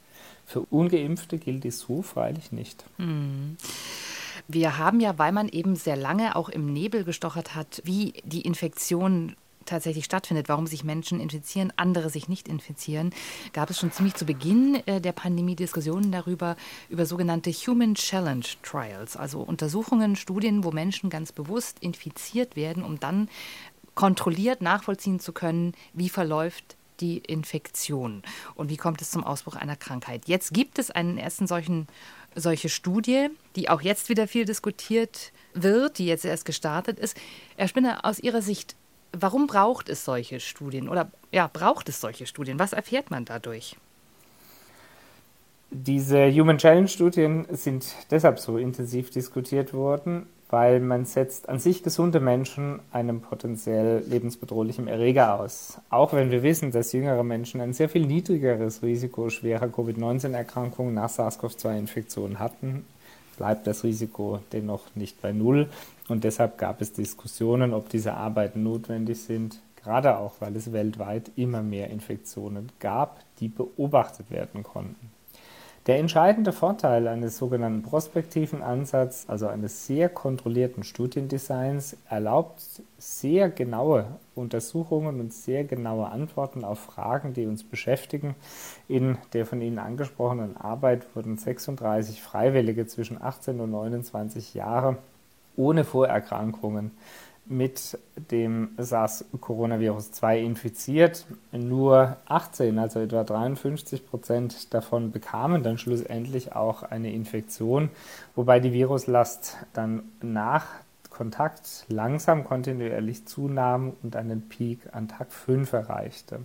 Für 0.46 0.60
ungeimpfte 0.60 1.38
gilt 1.38 1.64
dies 1.64 1.80
so 1.80 2.02
freilich 2.02 2.52
nicht. 2.52 2.84
Hm. 2.96 3.56
Wir 4.48 4.78
haben 4.78 5.00
ja, 5.00 5.18
weil 5.18 5.32
man 5.32 5.48
eben 5.48 5.74
sehr 5.74 5.96
lange 5.96 6.36
auch 6.36 6.48
im 6.48 6.72
Nebel 6.72 7.02
gestochert 7.02 7.56
hat, 7.56 7.82
wie 7.84 8.14
die 8.24 8.42
Infektion 8.42 9.34
tatsächlich 9.66 10.04
stattfindet, 10.04 10.49
warum 10.49 10.66
sich 10.66 10.85
Menschen 10.85 11.20
infizieren, 11.20 11.73
andere 11.76 12.11
sich 12.11 12.28
nicht 12.28 12.49
infizieren, 12.49 13.11
gab 13.52 13.70
es 13.70 13.78
schon 13.78 13.92
ziemlich 13.92 14.14
zu 14.14 14.25
Beginn 14.25 14.82
äh, 14.87 15.00
der 15.00 15.12
Pandemie 15.12 15.56
Diskussionen 15.56 16.12
darüber, 16.12 16.56
über 16.88 17.06
sogenannte 17.06 17.50
Human 17.50 17.94
Challenge 17.94 18.46
Trials, 18.62 19.16
also 19.16 19.40
Untersuchungen, 19.40 20.16
Studien, 20.16 20.64
wo 20.64 20.70
Menschen 20.70 21.11
ganz 21.11 21.32
bewusst 21.32 21.78
infiziert 21.80 22.56
werden, 22.56 22.82
um 22.82 22.99
dann 23.00 23.28
kontrolliert 23.94 24.61
nachvollziehen 24.62 25.20
zu 25.20 25.32
können, 25.32 25.73
wie 25.92 26.08
verläuft 26.08 26.76
die 27.00 27.18
Infektion 27.18 28.23
und 28.54 28.70
wie 28.70 28.76
kommt 28.76 29.02
es 29.02 29.11
zum 29.11 29.25
Ausbruch 29.25 29.54
einer 29.54 29.76
Krankheit. 29.76 30.28
Jetzt 30.28 30.54
gibt 30.54 30.78
es 30.78 30.90
einen 30.90 31.18
ersten 31.18 31.46
solchen 31.46 31.88
solche 32.37 32.68
Studie, 32.68 33.28
die 33.56 33.68
auch 33.68 33.80
jetzt 33.80 34.08
wieder 34.08 34.28
viel 34.28 34.44
diskutiert 34.44 35.32
wird, 35.54 35.99
die 35.99 36.06
jetzt 36.06 36.25
erst 36.25 36.44
gestartet 36.44 36.99
ist. 37.00 37.16
Herr 37.56 37.66
Spinner, 37.66 38.04
aus 38.04 38.20
Ihrer 38.20 38.42
Sicht, 38.42 38.76
Warum 39.18 39.46
braucht 39.46 39.88
es 39.88 40.04
solche 40.04 40.40
Studien 40.40 40.88
oder 40.88 41.11
ja, 41.32 41.49
braucht 41.50 41.88
es 41.88 42.00
solche 42.00 42.26
Studien? 42.26 42.58
Was 42.58 42.73
erfährt 42.73 43.11
man 43.11 43.25
dadurch? 43.25 43.76
Diese 45.70 46.30
Human 46.32 46.58
Challenge 46.58 46.88
Studien 46.88 47.46
sind 47.50 47.87
deshalb 48.11 48.38
so 48.38 48.56
intensiv 48.56 49.11
diskutiert 49.11 49.75
worden, 49.75 50.26
weil 50.49 50.80
man 50.80 51.06
setzt 51.06 51.49
an 51.49 51.58
sich 51.58 51.82
gesunde 51.82 52.20
Menschen 52.20 52.80
einem 52.92 53.20
potenziell 53.20 54.04
lebensbedrohlichen 54.06 54.87
Erreger 54.87 55.40
aus. 55.40 55.78
Auch 55.90 56.12
wenn 56.12 56.30
wir 56.30 56.42
wissen, 56.42 56.70
dass 56.70 56.92
jüngere 56.92 57.25
Menschen 57.25 57.61
ein 57.61 57.73
sehr 57.73 57.88
viel 57.88 58.06
niedrigeres 58.06 58.82
Risiko 58.82 59.28
schwerer 59.28 59.68
Covid-19-Erkrankungen 59.68 60.94
nach 60.94 61.11
SARS-CoV-2-Infektionen 61.11 62.38
hatten, 62.38 62.85
bleibt 63.37 63.66
das 63.66 63.82
Risiko 63.82 64.40
dennoch 64.52 64.82
nicht 64.94 65.20
bei 65.20 65.32
Null. 65.32 65.68
Und 66.08 66.25
deshalb 66.25 66.58
gab 66.58 66.80
es 66.80 66.92
Diskussionen, 66.92 67.75
ob 67.75 67.88
diese 67.88 68.14
Arbeiten 68.14 68.62
notwendig 68.62 69.20
sind, 69.20 69.60
gerade 69.82 70.18
auch, 70.18 70.34
weil 70.40 70.54
es 70.56 70.72
weltweit 70.72 71.30
immer 71.36 71.62
mehr 71.62 71.90
Infektionen 71.90 72.70
gab, 72.78 73.20
die 73.40 73.48
beobachtet 73.48 74.30
werden 74.30 74.62
konnten. 74.62 75.10
Der 75.86 75.98
entscheidende 76.00 76.52
Vorteil 76.52 77.06
eines 77.06 77.38
sogenannten 77.38 77.82
prospektiven 77.82 78.60
Ansatzes, 78.60 79.28
also 79.28 79.46
eines 79.46 79.86
sehr 79.86 80.08
kontrollierten 80.08 80.82
Studiendesigns, 80.82 81.96
erlaubt 82.10 82.82
sehr 82.98 83.50
genaue 83.50 84.06
Untersuchungen 84.34 85.20
und 85.20 85.32
sehr 85.32 85.62
genaue 85.62 86.06
Antworten 86.06 86.64
auf 86.64 86.80
Fragen, 86.80 87.34
die 87.34 87.46
uns 87.46 87.62
beschäftigen. 87.62 88.34
In 88.88 89.18
der 89.32 89.46
von 89.46 89.60
Ihnen 89.60 89.78
angesprochenen 89.78 90.56
Arbeit 90.56 91.06
wurden 91.14 91.38
36 91.38 92.20
Freiwillige 92.20 92.88
zwischen 92.88 93.22
18 93.22 93.60
und 93.60 93.70
29 93.70 94.54
Jahre 94.54 94.96
ohne 95.56 95.84
Vorerkrankungen 95.84 96.92
mit 97.48 97.98
dem 98.30 98.70
SARS-Coronavirus 98.76 100.12
2 100.12 100.40
infiziert. 100.40 101.26
Nur 101.52 102.16
18, 102.26 102.78
also 102.78 103.00
etwa 103.00 103.25
53 103.25 104.06
Prozent 104.06 104.75
davon 104.75 105.12
bekamen 105.12 105.62
dann 105.62 105.78
schlussendlich 105.78 106.54
auch 106.54 106.82
eine 106.82 107.12
Infektion, 107.12 107.90
wobei 108.34 108.58
die 108.60 108.72
Viruslast 108.72 109.58
dann 109.72 110.02
nach 110.20 110.66
Kontakt 111.10 111.86
langsam 111.88 112.44
kontinuierlich 112.44 113.26
zunahm 113.26 113.94
und 114.02 114.16
einen 114.16 114.48
Peak 114.48 114.80
an 114.92 115.08
Tag 115.08 115.32
5 115.32 115.72
erreichte. 115.72 116.40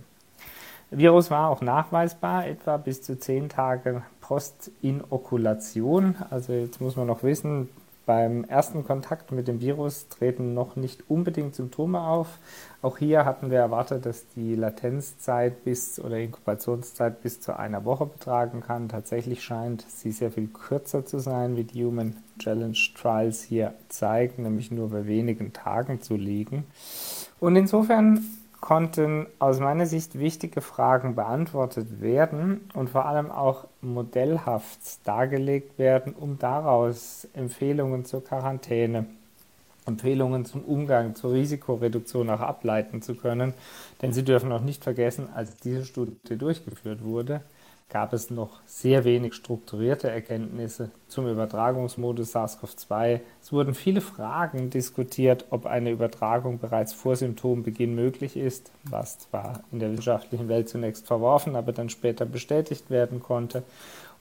Das 0.90 0.98
Virus 0.98 1.30
war 1.30 1.50
auch 1.50 1.62
nachweisbar, 1.62 2.46
etwa 2.46 2.76
bis 2.76 3.02
zu 3.02 3.18
10 3.18 3.48
Tage 3.48 4.02
Postinokulation. 4.20 6.16
Also 6.30 6.52
jetzt 6.52 6.80
muss 6.80 6.96
man 6.96 7.06
noch 7.06 7.22
wissen, 7.22 7.68
beim 8.04 8.44
ersten 8.44 8.84
Kontakt 8.84 9.30
mit 9.32 9.48
dem 9.48 9.60
Virus 9.60 10.08
treten 10.08 10.54
noch 10.54 10.76
nicht 10.76 11.08
unbedingt 11.08 11.54
Symptome 11.54 12.00
auf. 12.00 12.38
Auch 12.80 12.98
hier 12.98 13.24
hatten 13.24 13.50
wir 13.50 13.58
erwartet, 13.58 14.06
dass 14.06 14.26
die 14.34 14.56
Latenzzeit 14.56 15.64
bis 15.64 16.00
oder 16.00 16.18
Inkubationszeit 16.18 17.22
bis 17.22 17.40
zu 17.40 17.56
einer 17.56 17.84
Woche 17.84 18.06
betragen 18.06 18.60
kann. 18.60 18.88
Tatsächlich 18.88 19.42
scheint 19.42 19.84
sie 19.88 20.10
sehr 20.10 20.32
viel 20.32 20.48
kürzer 20.48 21.06
zu 21.06 21.20
sein, 21.20 21.56
wie 21.56 21.64
die 21.64 21.84
Human 21.84 22.16
Challenge 22.38 22.76
Trials 22.96 23.42
hier 23.42 23.74
zeigen, 23.88 24.42
nämlich 24.42 24.70
nur 24.70 24.90
bei 24.90 25.06
wenigen 25.06 25.52
Tagen 25.52 26.00
zu 26.00 26.16
liegen. 26.16 26.64
Und 27.38 27.54
insofern 27.56 28.24
konnten 28.62 29.26
aus 29.40 29.58
meiner 29.58 29.86
Sicht 29.86 30.18
wichtige 30.20 30.60
Fragen 30.60 31.16
beantwortet 31.16 32.00
werden 32.00 32.70
und 32.74 32.90
vor 32.90 33.06
allem 33.06 33.30
auch 33.30 33.66
modellhaft 33.80 34.78
dargelegt 35.04 35.80
werden, 35.80 36.14
um 36.14 36.38
daraus 36.38 37.26
Empfehlungen 37.34 38.04
zur 38.04 38.24
Quarantäne, 38.24 39.06
Empfehlungen 39.84 40.44
zum 40.44 40.62
Umgang, 40.62 41.16
zur 41.16 41.32
Risikoreduktion 41.32 42.30
auch 42.30 42.38
ableiten 42.38 43.02
zu 43.02 43.16
können. 43.16 43.52
Denn 44.00 44.12
Sie 44.12 44.24
dürfen 44.24 44.52
auch 44.52 44.60
nicht 44.60 44.84
vergessen, 44.84 45.28
als 45.34 45.56
diese 45.56 45.84
Studie 45.84 46.38
durchgeführt 46.38 47.02
wurde, 47.02 47.40
gab 47.88 48.12
es 48.12 48.30
noch 48.30 48.60
sehr 48.64 49.04
wenig 49.04 49.34
strukturierte 49.34 50.10
Erkenntnisse 50.10 50.90
zum 51.08 51.28
Übertragungsmodus 51.28 52.34
SARS-CoV-2. 52.34 53.20
Es 53.42 53.52
wurden 53.52 53.74
viele 53.74 54.00
Fragen 54.00 54.70
diskutiert, 54.70 55.44
ob 55.50 55.66
eine 55.66 55.90
Übertragung 55.90 56.58
bereits 56.58 56.94
vor 56.94 57.16
Symptombeginn 57.16 57.94
möglich 57.94 58.36
ist, 58.36 58.70
was 58.84 59.18
zwar 59.18 59.62
in 59.72 59.78
der 59.78 59.90
wissenschaftlichen 59.90 60.48
Welt 60.48 60.68
zunächst 60.68 61.06
verworfen, 61.06 61.54
aber 61.54 61.72
dann 61.72 61.90
später 61.90 62.24
bestätigt 62.24 62.90
werden 62.90 63.20
konnte. 63.20 63.62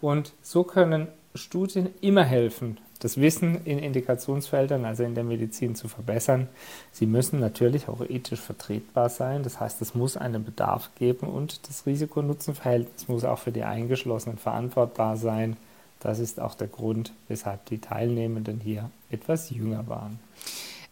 Und 0.01 0.33
so 0.41 0.63
können 0.63 1.07
Studien 1.33 1.89
immer 2.01 2.23
helfen, 2.23 2.77
das 3.01 3.19
Wissen 3.19 3.65
in 3.65 3.79
Indikationsfeldern, 3.79 4.85
also 4.85 5.03
in 5.03 5.15
der 5.15 5.23
Medizin, 5.23 5.75
zu 5.75 5.87
verbessern. 5.87 6.47
Sie 6.91 7.07
müssen 7.07 7.39
natürlich 7.39 7.89
auch 7.89 8.01
ethisch 8.01 8.39
vertretbar 8.39 9.09
sein. 9.09 9.43
Das 9.43 9.59
heißt, 9.59 9.81
es 9.81 9.95
muss 9.95 10.17
einen 10.17 10.45
Bedarf 10.45 10.91
geben 10.95 11.27
und 11.27 11.67
das 11.67 11.85
Risiko-Nutzen-Verhältnis 11.85 13.07
muss 13.07 13.25
auch 13.25 13.39
für 13.39 13.51
die 13.51 13.63
Eingeschlossenen 13.63 14.37
verantwortbar 14.37 15.17
sein. 15.17 15.57
Das 15.99 16.19
ist 16.19 16.39
auch 16.39 16.55
der 16.55 16.67
Grund, 16.67 17.11
weshalb 17.27 17.65
die 17.65 17.79
Teilnehmenden 17.79 18.59
hier 18.59 18.89
etwas 19.09 19.49
jünger 19.49 19.87
waren. 19.87 20.19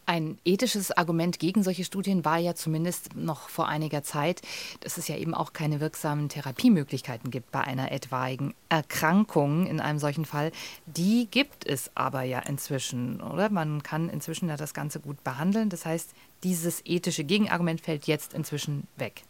Ein 0.10 0.39
ethisches 0.44 0.89
Argument 0.89 1.38
gegen 1.38 1.62
solche 1.62 1.84
Studien 1.84 2.25
war 2.25 2.39
ja 2.39 2.56
zumindest 2.56 3.16
noch 3.16 3.48
vor 3.48 3.68
einiger 3.68 4.01
Zeit, 4.01 4.42
dass 4.80 4.98
es 4.98 5.08
ja 5.08 5.16
eben 5.16 5.36
auch 5.36 5.54
keine 5.54 5.82
wirksamen 5.82 6.30
Therapiemöglichkeiten 6.30 7.30
gibt 7.30 7.51
bei 7.51 7.62
einer 7.62 7.92
etwaigen 7.92 8.56
Erkrankung 8.70 9.68
in 9.68 9.80
einem 9.80 10.00
solchen 10.00 10.25
Fall. 10.25 10.51
Die 10.88 11.28
gibt 11.30 11.63
es 11.63 11.92
aber 11.94 12.24
ja 12.24 12.39
inzwischen, 12.39 13.22
oder? 13.22 13.51
Man 13.51 13.84
kann 13.84 14.10
inzwischen 14.10 14.50
ja 14.50 14.58
das 14.58 14.74
Ganze 14.74 15.00
gut 15.00 15.24
behandeln. 15.24 15.70
Das 15.70 15.86
heißt, 15.86 16.10
dieses 16.42 16.82
ethische 16.86 17.24
Gegenargument 17.24 17.80
fällt 17.80 18.08
jetzt 18.08 18.34
inzwischen 18.34 18.88
weg. 18.96 19.22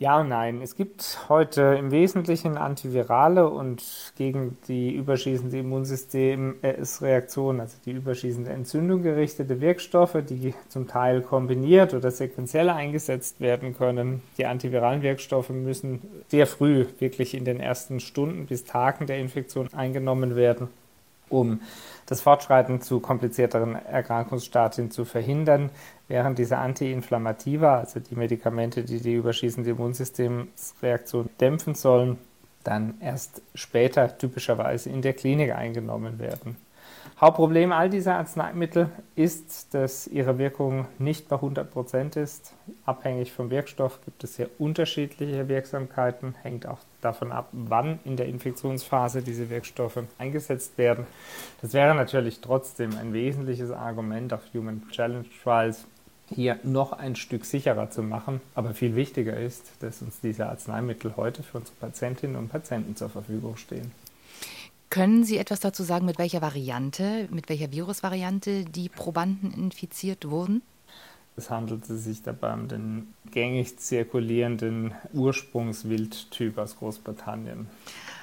Ja 0.00 0.18
und 0.18 0.30
nein. 0.30 0.62
Es 0.62 0.76
gibt 0.76 1.26
heute 1.28 1.76
im 1.78 1.90
Wesentlichen 1.90 2.56
antivirale 2.56 3.50
und 3.50 4.14
gegen 4.16 4.56
die 4.66 4.94
überschießende 4.94 5.58
Immunsystemreaktion, 5.58 7.60
also 7.60 7.76
die 7.84 7.90
überschießende 7.90 8.50
Entzündung 8.50 9.02
gerichtete 9.02 9.60
Wirkstoffe, 9.60 10.16
die 10.26 10.54
zum 10.70 10.88
Teil 10.88 11.20
kombiniert 11.20 11.92
oder 11.92 12.10
sequenziell 12.10 12.70
eingesetzt 12.70 13.42
werden 13.42 13.76
können. 13.76 14.22
Die 14.38 14.46
antiviralen 14.46 15.02
Wirkstoffe 15.02 15.50
müssen 15.50 16.00
sehr 16.28 16.46
früh, 16.46 16.86
wirklich 16.98 17.34
in 17.34 17.44
den 17.44 17.60
ersten 17.60 18.00
Stunden 18.00 18.46
bis 18.46 18.64
Tagen 18.64 19.06
der 19.06 19.18
Infektion 19.18 19.68
eingenommen 19.74 20.34
werden 20.34 20.70
um 21.30 21.60
das 22.06 22.20
Fortschreiten 22.20 22.82
zu 22.82 23.00
komplizierteren 23.00 23.74
Erkrankungsstadien 23.74 24.90
zu 24.90 25.04
verhindern, 25.04 25.70
während 26.08 26.38
diese 26.38 26.58
Antiinflammativa, 26.58 27.78
also 27.78 28.00
die 28.00 28.16
Medikamente, 28.16 28.82
die 28.82 29.00
die 29.00 29.14
überschießende 29.14 29.70
Immunsystemreaktion 29.70 31.30
dämpfen 31.40 31.74
sollen, 31.74 32.18
dann 32.64 32.94
erst 33.00 33.42
später 33.54 34.18
typischerweise 34.18 34.90
in 34.90 35.02
der 35.02 35.14
Klinik 35.14 35.54
eingenommen 35.54 36.18
werden. 36.18 36.56
Hauptproblem 37.20 37.72
all 37.72 37.90
dieser 37.90 38.16
Arzneimittel 38.16 38.90
ist, 39.14 39.74
dass 39.74 40.06
ihre 40.06 40.38
Wirkung 40.38 40.86
nicht 40.98 41.28
bei 41.28 41.36
100 41.36 41.70
Prozent 41.70 42.16
ist. 42.16 42.54
Abhängig 42.86 43.32
vom 43.32 43.50
Wirkstoff 43.50 44.00
gibt 44.04 44.24
es 44.24 44.36
sehr 44.36 44.48
unterschiedliche 44.58 45.48
Wirksamkeiten, 45.48 46.34
hängt 46.42 46.66
auch 46.66 46.78
davon 47.02 47.30
ab, 47.30 47.48
wann 47.52 47.98
in 48.04 48.16
der 48.16 48.26
Infektionsphase 48.26 49.22
diese 49.22 49.50
Wirkstoffe 49.50 50.02
eingesetzt 50.18 50.78
werden. 50.78 51.06
Das 51.60 51.74
wäre 51.74 51.94
natürlich 51.94 52.40
trotzdem 52.40 52.96
ein 52.96 53.12
wesentliches 53.12 53.70
Argument 53.70 54.32
auf 54.32 54.40
Human 54.54 54.82
Challenge 54.90 55.26
Trials, 55.42 55.86
hier 56.34 56.58
noch 56.62 56.92
ein 56.92 57.16
Stück 57.16 57.44
sicherer 57.44 57.90
zu 57.90 58.02
machen. 58.02 58.40
Aber 58.54 58.72
viel 58.72 58.94
wichtiger 58.94 59.36
ist, 59.36 59.70
dass 59.80 60.00
uns 60.00 60.20
diese 60.20 60.46
Arzneimittel 60.46 61.16
heute 61.16 61.42
für 61.42 61.58
unsere 61.58 61.76
Patientinnen 61.76 62.36
und 62.36 62.48
Patienten 62.48 62.96
zur 62.96 63.10
Verfügung 63.10 63.56
stehen. 63.56 63.92
Können 64.90 65.22
Sie 65.22 65.38
etwas 65.38 65.60
dazu 65.60 65.84
sagen, 65.84 66.04
mit 66.04 66.18
welcher 66.18 66.42
Variante, 66.42 67.28
mit 67.30 67.48
welcher 67.48 67.70
Virusvariante 67.70 68.64
die 68.64 68.88
Probanden 68.88 69.52
infiziert 69.52 70.28
wurden? 70.28 70.62
Es 71.36 71.48
handelte 71.48 71.96
sich 71.96 72.22
dabei 72.22 72.52
um 72.52 72.66
den 72.66 73.14
gängig 73.30 73.78
zirkulierenden 73.78 74.92
Ursprungswildtyp 75.12 76.58
aus 76.58 76.76
Großbritannien. 76.76 77.68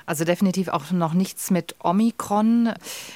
Also 0.05 0.25
definitiv 0.25 0.67
auch 0.67 0.91
noch 0.91 1.13
nichts 1.13 1.51
mit 1.51 1.75
Omikron, 1.79 2.73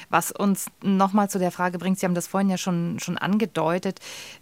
was 0.08 0.32
uns 0.32 0.66
nochmal 0.82 1.28
zu 1.28 1.38
der 1.38 1.50
Frage 1.50 1.78
bringt, 1.78 1.98
Sie 1.98 2.06
haben 2.06 2.14
das 2.14 2.26
vorhin 2.26 2.50
ja 2.50 2.56
schon, 2.56 2.98
schon 3.00 3.18
angedeutet, 3.18 4.00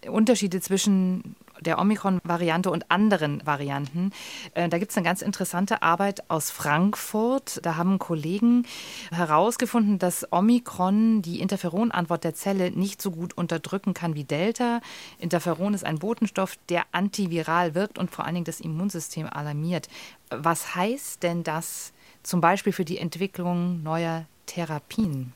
Unterschiede 0.09 0.61
zwischen 0.61 1.35
der 1.61 1.79
Omikron-Variante 1.79 2.71
und 2.71 2.91
anderen 2.91 3.45
Varianten. 3.47 4.13
Äh, 4.55 4.69
da 4.69 4.79
gibt 4.79 4.91
es 4.91 4.97
eine 4.97 5.05
ganz 5.05 5.23
interessante 5.23 5.83
Arbeit 5.83 6.29
aus 6.31 6.51
Frankfurt. 6.51 7.61
Da 7.65 7.77
haben 7.77 7.99
Kollegen 7.99 8.67
herausgefunden, 9.11 9.99
dass 9.99 10.27
Omikron 10.33 11.23
die 11.23 11.41
Interferonantwort 11.41 12.25
der 12.25 12.35
Zelle 12.35 12.71
nicht 12.71 13.03
so 13.03 13.11
gut 13.11 13.37
unterdrücken 13.37 13.95
kann 13.95 14.15
wie 14.15 14.25
Delta. 14.25 14.81
Interferon 15.19 15.75
ist 15.75 15.85
ein 15.85 15.99
Botenstoff, 15.99 16.57
der 16.69 16.85
antiviral 16.93 17.75
wirkt 17.75 17.99
und 17.99 18.11
vor 18.11 18.25
allen 18.25 18.35
Dingen 18.35 18.45
das 18.45 18.61
Immunsystem 18.61 19.27
alarmiert. 19.27 19.89
Was 20.31 20.75
heißt 20.75 21.23
denn 21.23 21.43
das 21.43 21.93
zum 22.23 22.41
Beispiel 22.41 22.73
für 22.73 22.85
die 22.85 22.99
Entwicklung 22.99 23.83
neuer 23.83 24.27
Therapien? 24.47 25.33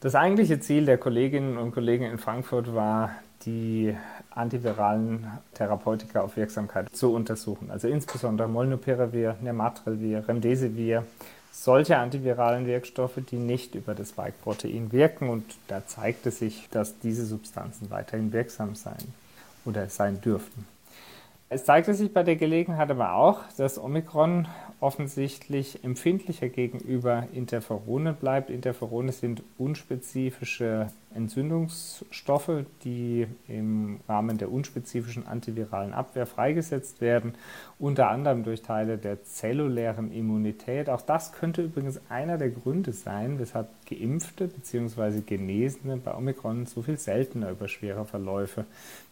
Das 0.00 0.14
eigentliche 0.14 0.60
Ziel 0.60 0.84
der 0.84 0.96
Kolleginnen 0.96 1.58
und 1.58 1.72
Kollegen 1.72 2.04
in 2.04 2.18
Frankfurt 2.18 2.72
war, 2.72 3.10
die 3.44 3.96
antiviralen 4.38 5.26
Therapeutika 5.54 6.20
auf 6.20 6.36
Wirksamkeit 6.36 6.88
zu 6.94 7.12
untersuchen. 7.12 7.70
Also 7.70 7.88
insbesondere 7.88 8.48
Molnupiravir, 8.48 9.36
Nematrelvir, 9.40 10.26
Remdesivir, 10.28 11.04
solche 11.52 11.98
antiviralen 11.98 12.66
Wirkstoffe, 12.66 13.20
die 13.30 13.36
nicht 13.36 13.74
über 13.74 13.94
das 13.94 14.10
Spike-Protein 14.10 14.92
wirken. 14.92 15.28
Und 15.28 15.44
da 15.66 15.86
zeigte 15.86 16.30
sich, 16.30 16.68
dass 16.70 16.98
diese 17.00 17.26
Substanzen 17.26 17.90
weiterhin 17.90 18.32
wirksam 18.32 18.74
seien 18.74 19.12
oder 19.64 19.88
sein 19.88 20.20
dürften. 20.20 20.66
Es 21.50 21.64
zeigte 21.64 21.94
sich 21.94 22.12
bei 22.12 22.22
der 22.22 22.36
Gelegenheit 22.36 22.90
aber 22.90 23.14
auch, 23.14 23.40
dass 23.56 23.78
Omikron 23.78 24.46
offensichtlich 24.80 25.82
empfindlicher 25.82 26.50
gegenüber 26.50 27.26
Interferonen 27.32 28.14
bleibt. 28.16 28.50
Interferone 28.50 29.12
sind 29.12 29.42
unspezifische 29.56 30.88
Entzündungsstoffe, 31.14 32.64
die 32.84 33.26
im 33.48 34.00
Rahmen 34.06 34.36
der 34.36 34.52
unspezifischen 34.52 35.26
antiviralen 35.26 35.94
Abwehr 35.94 36.26
freigesetzt 36.26 37.00
werden, 37.00 37.32
unter 37.78 38.10
anderem 38.10 38.44
durch 38.44 38.60
Teile 38.60 38.98
der 38.98 39.24
zellulären 39.24 40.12
Immunität. 40.12 40.90
Auch 40.90 41.00
das 41.00 41.32
könnte 41.32 41.62
übrigens 41.62 41.98
einer 42.10 42.36
der 42.36 42.50
Gründe 42.50 42.92
sein, 42.92 43.38
weshalb 43.38 43.68
Geimpfte 43.88 44.48
bzw. 44.48 45.22
Genesene 45.22 45.96
bei 45.96 46.14
Omikron 46.14 46.66
so 46.66 46.82
viel 46.82 46.98
seltener 46.98 47.50
über 47.50 47.68
schwere 47.68 48.04
Verläufe 48.04 48.66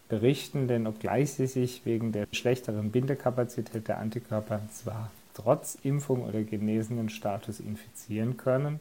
berichten, 0.09 0.69
denn 0.69 0.87
obgleich 0.87 1.33
sie 1.33 1.47
sich 1.47 1.85
wegen 1.85 2.13
der 2.13 2.27
schlechteren 2.33 2.91
Bindekapazität 2.91 3.89
der 3.89 3.99
Antikörper 3.99 4.61
zwar 4.73 5.11
trotz 5.35 5.77
Impfung 5.83 6.25
oder 6.25 6.43
genesenen 6.43 7.09
Status 7.09 7.61
infizieren 7.61 8.37
können, 8.37 8.81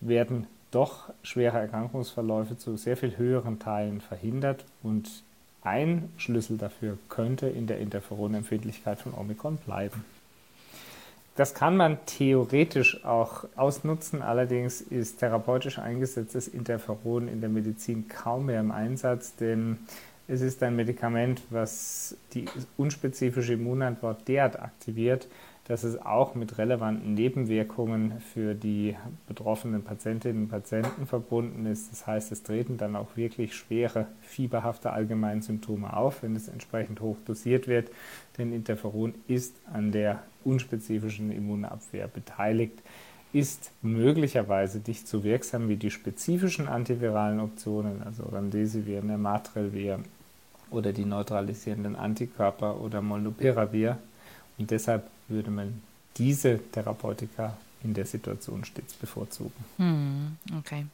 werden 0.00 0.46
doch 0.70 1.12
schwere 1.22 1.58
Erkrankungsverläufe 1.58 2.56
zu 2.56 2.76
sehr 2.76 2.96
viel 2.96 3.16
höheren 3.16 3.58
Teilen 3.58 4.00
verhindert 4.00 4.64
und 4.82 5.22
ein 5.62 6.10
Schlüssel 6.16 6.56
dafür 6.56 6.96
könnte 7.08 7.46
in 7.46 7.66
der 7.66 7.78
Interferonempfindlichkeit 7.78 8.98
von 8.98 9.12
Omikron 9.14 9.56
bleiben. 9.58 10.04
Das 11.36 11.54
kann 11.54 11.76
man 11.76 11.98
theoretisch 12.06 13.04
auch 13.04 13.44
ausnutzen, 13.56 14.20
allerdings 14.20 14.80
ist 14.80 15.20
therapeutisch 15.20 15.78
eingesetztes 15.78 16.48
Interferon 16.48 17.28
in 17.28 17.40
der 17.40 17.50
Medizin 17.50 18.08
kaum 18.08 18.46
mehr 18.46 18.60
im 18.60 18.70
Einsatz, 18.70 19.36
denn 19.36 19.78
es 20.30 20.42
ist 20.42 20.62
ein 20.62 20.76
Medikament, 20.76 21.42
was 21.50 22.16
die 22.34 22.44
unspezifische 22.76 23.54
Immunantwort 23.54 24.28
derart 24.28 24.60
aktiviert, 24.60 25.26
dass 25.64 25.82
es 25.82 26.00
auch 26.00 26.34
mit 26.34 26.56
relevanten 26.56 27.14
Nebenwirkungen 27.14 28.20
für 28.32 28.54
die 28.54 28.96
betroffenen 29.26 29.82
Patientinnen 29.82 30.44
und 30.44 30.48
Patienten 30.48 31.06
verbunden 31.06 31.66
ist. 31.66 31.90
Das 31.90 32.06
heißt, 32.06 32.30
es 32.32 32.44
treten 32.44 32.76
dann 32.76 32.96
auch 32.96 33.16
wirklich 33.16 33.54
schwere 33.54 34.06
fieberhafte 34.20 34.92
Allgemeinsymptome 34.92 35.96
auf, 35.96 36.22
wenn 36.22 36.36
es 36.36 36.48
entsprechend 36.48 37.00
hoch 37.00 37.16
dosiert 37.26 37.66
wird, 37.66 37.90
denn 38.38 38.52
Interferon 38.52 39.14
ist 39.26 39.56
an 39.72 39.90
der 39.90 40.22
unspezifischen 40.44 41.32
Immunabwehr 41.32 42.06
beteiligt 42.06 42.80
ist 43.32 43.70
möglicherweise 43.82 44.80
nicht 44.84 45.06
so 45.06 45.22
wirksam 45.22 45.68
wie 45.68 45.76
die 45.76 45.90
spezifischen 45.90 46.66
antiviralen 46.66 47.38
Optionen, 47.38 48.02
also 48.02 48.24
Remdesivir, 48.24 49.02
Nematrelvir 49.02 50.00
oder 50.70 50.92
die 50.92 51.04
neutralisierenden 51.04 51.96
Antikörper 51.96 52.80
oder 52.80 53.02
Molnupiravir. 53.02 53.98
Und 54.58 54.70
deshalb 54.70 55.04
würde 55.28 55.50
man 55.50 55.82
diese 56.16 56.58
Therapeutika 56.72 57.56
in 57.82 57.94
der 57.94 58.04
Situation 58.04 58.64
stets 58.64 58.94
bevorzugen. 58.94 59.64
Hm, 59.78 60.36
okay. 60.58 60.86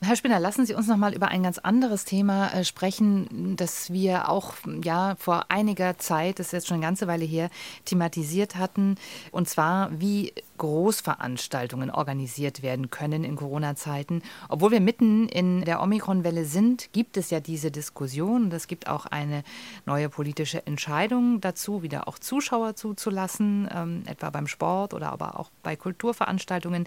Herr 0.00 0.16
Spinner, 0.16 0.38
lassen 0.38 0.64
Sie 0.66 0.74
uns 0.74 0.86
noch 0.86 0.96
mal 0.96 1.14
über 1.14 1.28
ein 1.28 1.42
ganz 1.42 1.58
anderes 1.58 2.04
Thema 2.04 2.52
äh, 2.52 2.64
sprechen, 2.64 3.56
das 3.56 3.92
wir 3.92 4.28
auch 4.28 4.54
ja 4.84 5.16
vor 5.18 5.46
einiger 5.48 5.98
Zeit, 5.98 6.38
das 6.38 6.46
ist 6.48 6.52
jetzt 6.52 6.68
schon 6.68 6.76
eine 6.76 6.86
ganze 6.86 7.06
Weile 7.06 7.24
her, 7.24 7.50
thematisiert 7.84 8.56
hatten, 8.56 8.96
und 9.32 9.48
zwar 9.48 9.90
wie 9.98 10.32
Großveranstaltungen 10.58 11.90
organisiert 11.90 12.62
werden 12.62 12.90
können 12.90 13.24
in 13.24 13.36
Corona-Zeiten. 13.36 14.22
Obwohl 14.48 14.70
wir 14.72 14.80
mitten 14.80 15.26
in 15.26 15.64
der 15.64 15.82
Omikron-Welle 15.82 16.44
sind, 16.44 16.92
gibt 16.92 17.16
es 17.16 17.30
ja 17.30 17.40
diese 17.40 17.70
Diskussion 17.70 18.50
es 18.60 18.66
gibt 18.66 18.88
auch 18.88 19.06
eine 19.06 19.42
neue 19.86 20.10
politische 20.10 20.66
Entscheidung 20.66 21.40
dazu, 21.40 21.82
wieder 21.82 22.08
auch 22.08 22.18
Zuschauer 22.18 22.76
zuzulassen, 22.76 23.68
ähm, 23.74 24.02
etwa 24.06 24.28
beim 24.28 24.46
Sport 24.46 24.92
oder 24.92 25.12
aber 25.12 25.40
auch 25.40 25.50
bei 25.62 25.76
Kulturveranstaltungen. 25.76 26.86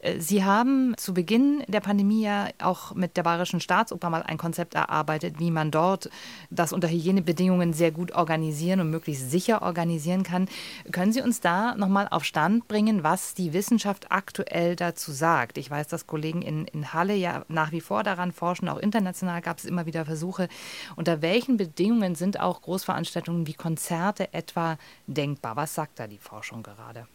Äh, 0.00 0.20
Sie 0.20 0.44
haben 0.44 0.94
zu 0.96 1.12
Beginn 1.12 1.64
der 1.66 1.80
Pandemie 1.80 2.22
ja 2.22 2.37
auch 2.60 2.94
mit 2.94 3.16
der 3.16 3.22
Bayerischen 3.22 3.60
Staatsoper 3.60 4.10
mal 4.10 4.22
ein 4.22 4.38
Konzept 4.38 4.74
erarbeitet, 4.74 5.38
wie 5.38 5.50
man 5.50 5.70
dort 5.70 6.10
das 6.50 6.72
unter 6.72 6.88
Hygienebedingungen 6.88 7.72
sehr 7.72 7.90
gut 7.90 8.12
organisieren 8.12 8.80
und 8.80 8.90
möglichst 8.90 9.30
sicher 9.30 9.62
organisieren 9.62 10.22
kann. 10.22 10.48
Können 10.92 11.12
Sie 11.12 11.22
uns 11.22 11.40
da 11.40 11.74
nochmal 11.74 12.08
auf 12.10 12.24
Stand 12.24 12.68
bringen, 12.68 13.02
was 13.02 13.34
die 13.34 13.52
Wissenschaft 13.52 14.10
aktuell 14.10 14.76
dazu 14.76 15.12
sagt. 15.12 15.58
Ich 15.58 15.70
weiß, 15.70 15.88
dass 15.88 16.06
Kollegen 16.06 16.42
in, 16.42 16.66
in 16.66 16.92
Halle 16.92 17.14
ja 17.14 17.44
nach 17.48 17.72
wie 17.72 17.80
vor 17.80 18.02
daran 18.02 18.32
forschen. 18.32 18.68
Auch 18.68 18.78
international 18.78 19.40
gab 19.40 19.58
es 19.58 19.64
immer 19.64 19.86
wieder 19.86 20.04
Versuche. 20.04 20.48
Unter 20.96 21.22
welchen 21.22 21.56
Bedingungen 21.56 22.14
sind 22.14 22.40
auch 22.40 22.62
Großveranstaltungen 22.62 23.46
wie 23.46 23.54
Konzerte 23.54 24.32
etwa 24.32 24.78
denkbar? 25.06 25.56
Was 25.56 25.74
sagt 25.74 25.98
da 25.98 26.06
die 26.06 26.18
Forschung 26.18 26.62
gerade? 26.62 27.06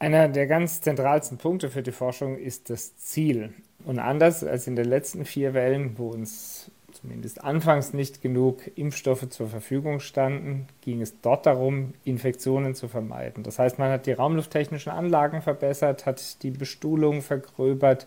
Einer 0.00 0.28
der 0.28 0.46
ganz 0.46 0.80
zentralsten 0.80 1.38
Punkte 1.38 1.70
für 1.70 1.82
die 1.82 1.92
Forschung 1.92 2.38
ist 2.38 2.70
das 2.70 2.96
Ziel. 2.96 3.52
Und 3.84 3.98
anders 3.98 4.44
als 4.44 4.66
in 4.66 4.76
den 4.76 4.86
letzten 4.86 5.24
vier 5.24 5.54
Wellen, 5.54 5.98
wo 5.98 6.08
uns 6.08 6.70
zumindest 7.00 7.44
anfangs 7.44 7.92
nicht 7.92 8.22
genug 8.22 8.62
Impfstoffe 8.76 9.28
zur 9.28 9.48
Verfügung 9.48 10.00
standen, 10.00 10.66
ging 10.80 11.00
es 11.00 11.20
dort 11.20 11.46
darum, 11.46 11.94
Infektionen 12.04 12.74
zu 12.74 12.88
vermeiden. 12.88 13.44
Das 13.44 13.58
heißt, 13.58 13.78
man 13.78 13.90
hat 13.90 14.06
die 14.06 14.12
raumlufttechnischen 14.12 14.90
Anlagen 14.90 15.42
verbessert, 15.42 16.06
hat 16.06 16.42
die 16.42 16.50
Bestuhlung 16.50 17.22
vergröbert, 17.22 18.06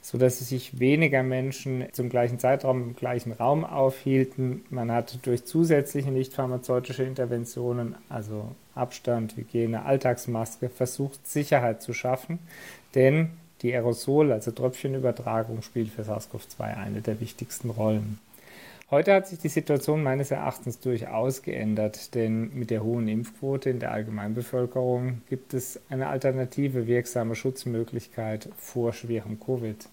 sodass 0.00 0.38
sich 0.38 0.80
weniger 0.80 1.22
Menschen 1.22 1.86
zum 1.92 2.08
gleichen 2.08 2.38
Zeitraum 2.38 2.82
im 2.82 2.96
gleichen 2.96 3.32
Raum 3.32 3.64
aufhielten. 3.64 4.64
Man 4.70 4.90
hat 4.90 5.18
durch 5.22 5.44
zusätzliche 5.44 6.10
nicht 6.10 6.34
pharmazeutische 6.34 7.04
Interventionen, 7.04 7.94
also 8.08 8.48
Abstand, 8.74 9.36
Hygiene, 9.36 9.84
Alltagsmaske, 9.84 10.68
versucht, 10.68 11.26
Sicherheit 11.26 11.82
zu 11.82 11.92
schaffen. 11.92 12.38
Denn 12.94 13.30
die 13.62 13.72
Aerosol, 13.72 14.32
also 14.32 14.50
Tröpfchenübertragung, 14.50 15.62
spielt 15.62 15.90
für 15.90 16.02
SARS-CoV-2 16.02 16.76
eine 16.76 17.00
der 17.00 17.20
wichtigsten 17.20 17.70
Rollen. 17.70 18.18
Heute 18.92 19.14
hat 19.14 19.26
sich 19.26 19.38
die 19.38 19.48
Situation 19.48 20.02
meines 20.02 20.30
Erachtens 20.30 20.78
durchaus 20.78 21.40
geändert, 21.40 22.14
denn 22.14 22.52
mit 22.52 22.68
der 22.68 22.84
hohen 22.84 23.08
Impfquote 23.08 23.70
in 23.70 23.78
der 23.78 23.90
Allgemeinbevölkerung 23.90 25.22
gibt 25.30 25.54
es 25.54 25.80
eine 25.88 26.08
alternative 26.08 26.86
wirksame 26.86 27.34
Schutzmöglichkeit 27.34 28.50
vor 28.58 28.92
schwerem 28.92 29.40
Covid. 29.40 29.88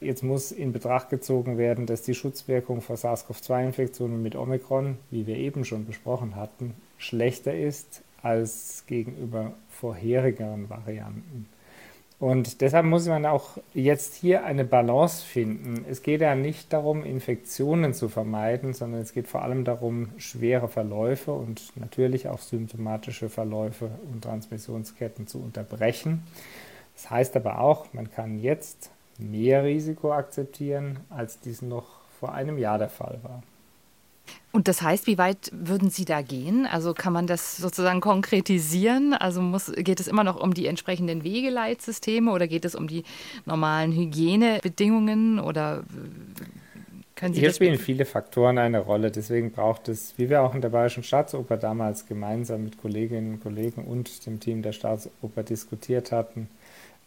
Jetzt 0.00 0.24
muss 0.24 0.50
in 0.50 0.72
Betracht 0.72 1.08
gezogen 1.08 1.56
werden, 1.56 1.86
dass 1.86 2.02
die 2.02 2.16
Schutzwirkung 2.16 2.80
vor 2.80 2.96
SARS-CoV-2-Infektionen 2.96 4.20
mit 4.20 4.34
Omikron, 4.34 4.96
wie 5.12 5.28
wir 5.28 5.36
eben 5.36 5.64
schon 5.64 5.86
besprochen 5.86 6.34
hatten, 6.34 6.74
schlechter 6.98 7.54
ist 7.54 8.02
als 8.22 8.82
gegenüber 8.88 9.52
vorherigeren 9.68 10.68
Varianten. 10.68 11.46
Und 12.22 12.60
deshalb 12.60 12.86
muss 12.86 13.08
man 13.08 13.26
auch 13.26 13.58
jetzt 13.74 14.14
hier 14.14 14.44
eine 14.44 14.64
Balance 14.64 15.26
finden. 15.26 15.84
Es 15.90 16.02
geht 16.02 16.20
ja 16.20 16.36
nicht 16.36 16.72
darum, 16.72 17.02
Infektionen 17.02 17.94
zu 17.94 18.08
vermeiden, 18.08 18.74
sondern 18.74 19.00
es 19.00 19.12
geht 19.12 19.26
vor 19.26 19.42
allem 19.42 19.64
darum, 19.64 20.10
schwere 20.18 20.68
Verläufe 20.68 21.32
und 21.32 21.72
natürlich 21.74 22.28
auch 22.28 22.38
symptomatische 22.38 23.28
Verläufe 23.28 23.90
und 24.12 24.22
Transmissionsketten 24.22 25.26
zu 25.26 25.38
unterbrechen. 25.40 26.22
Das 26.94 27.10
heißt 27.10 27.34
aber 27.34 27.58
auch, 27.58 27.92
man 27.92 28.08
kann 28.08 28.38
jetzt 28.38 28.90
mehr 29.18 29.64
Risiko 29.64 30.12
akzeptieren, 30.12 31.00
als 31.10 31.40
dies 31.40 31.60
noch 31.60 31.88
vor 32.20 32.34
einem 32.34 32.56
Jahr 32.56 32.78
der 32.78 32.88
Fall 32.88 33.18
war. 33.24 33.42
Und 34.52 34.68
das 34.68 34.82
heißt, 34.82 35.06
wie 35.06 35.16
weit 35.16 35.50
würden 35.52 35.88
Sie 35.88 36.04
da 36.04 36.20
gehen? 36.20 36.66
Also 36.70 36.92
kann 36.92 37.14
man 37.14 37.26
das 37.26 37.56
sozusagen 37.56 38.02
konkretisieren? 38.02 39.14
Also 39.14 39.40
muss, 39.40 39.72
geht 39.74 39.98
es 39.98 40.08
immer 40.08 40.24
noch 40.24 40.38
um 40.38 40.52
die 40.52 40.66
entsprechenden 40.66 41.24
Wegeleitsysteme 41.24 42.30
oder 42.30 42.46
geht 42.46 42.66
es 42.66 42.74
um 42.74 42.86
die 42.86 43.04
normalen 43.46 43.92
Hygienebedingungen 43.92 45.40
oder 45.40 45.84
können 47.16 47.32
Sie 47.32 47.40
Hier 47.40 47.52
spielen 47.52 47.78
viele 47.78 48.04
Faktoren 48.04 48.58
eine 48.58 48.80
Rolle. 48.80 49.10
Deswegen 49.10 49.52
braucht 49.52 49.88
es, 49.88 50.12
wie 50.18 50.28
wir 50.28 50.42
auch 50.42 50.54
in 50.54 50.60
der 50.60 50.68
Bayerischen 50.68 51.02
Staatsoper 51.02 51.56
damals 51.56 52.06
gemeinsam 52.06 52.64
mit 52.64 52.78
Kolleginnen 52.78 53.34
und 53.34 53.42
Kollegen 53.42 53.84
und 53.84 54.26
dem 54.26 54.38
Team 54.38 54.60
der 54.60 54.72
Staatsoper 54.72 55.44
diskutiert 55.44 56.12
hatten, 56.12 56.48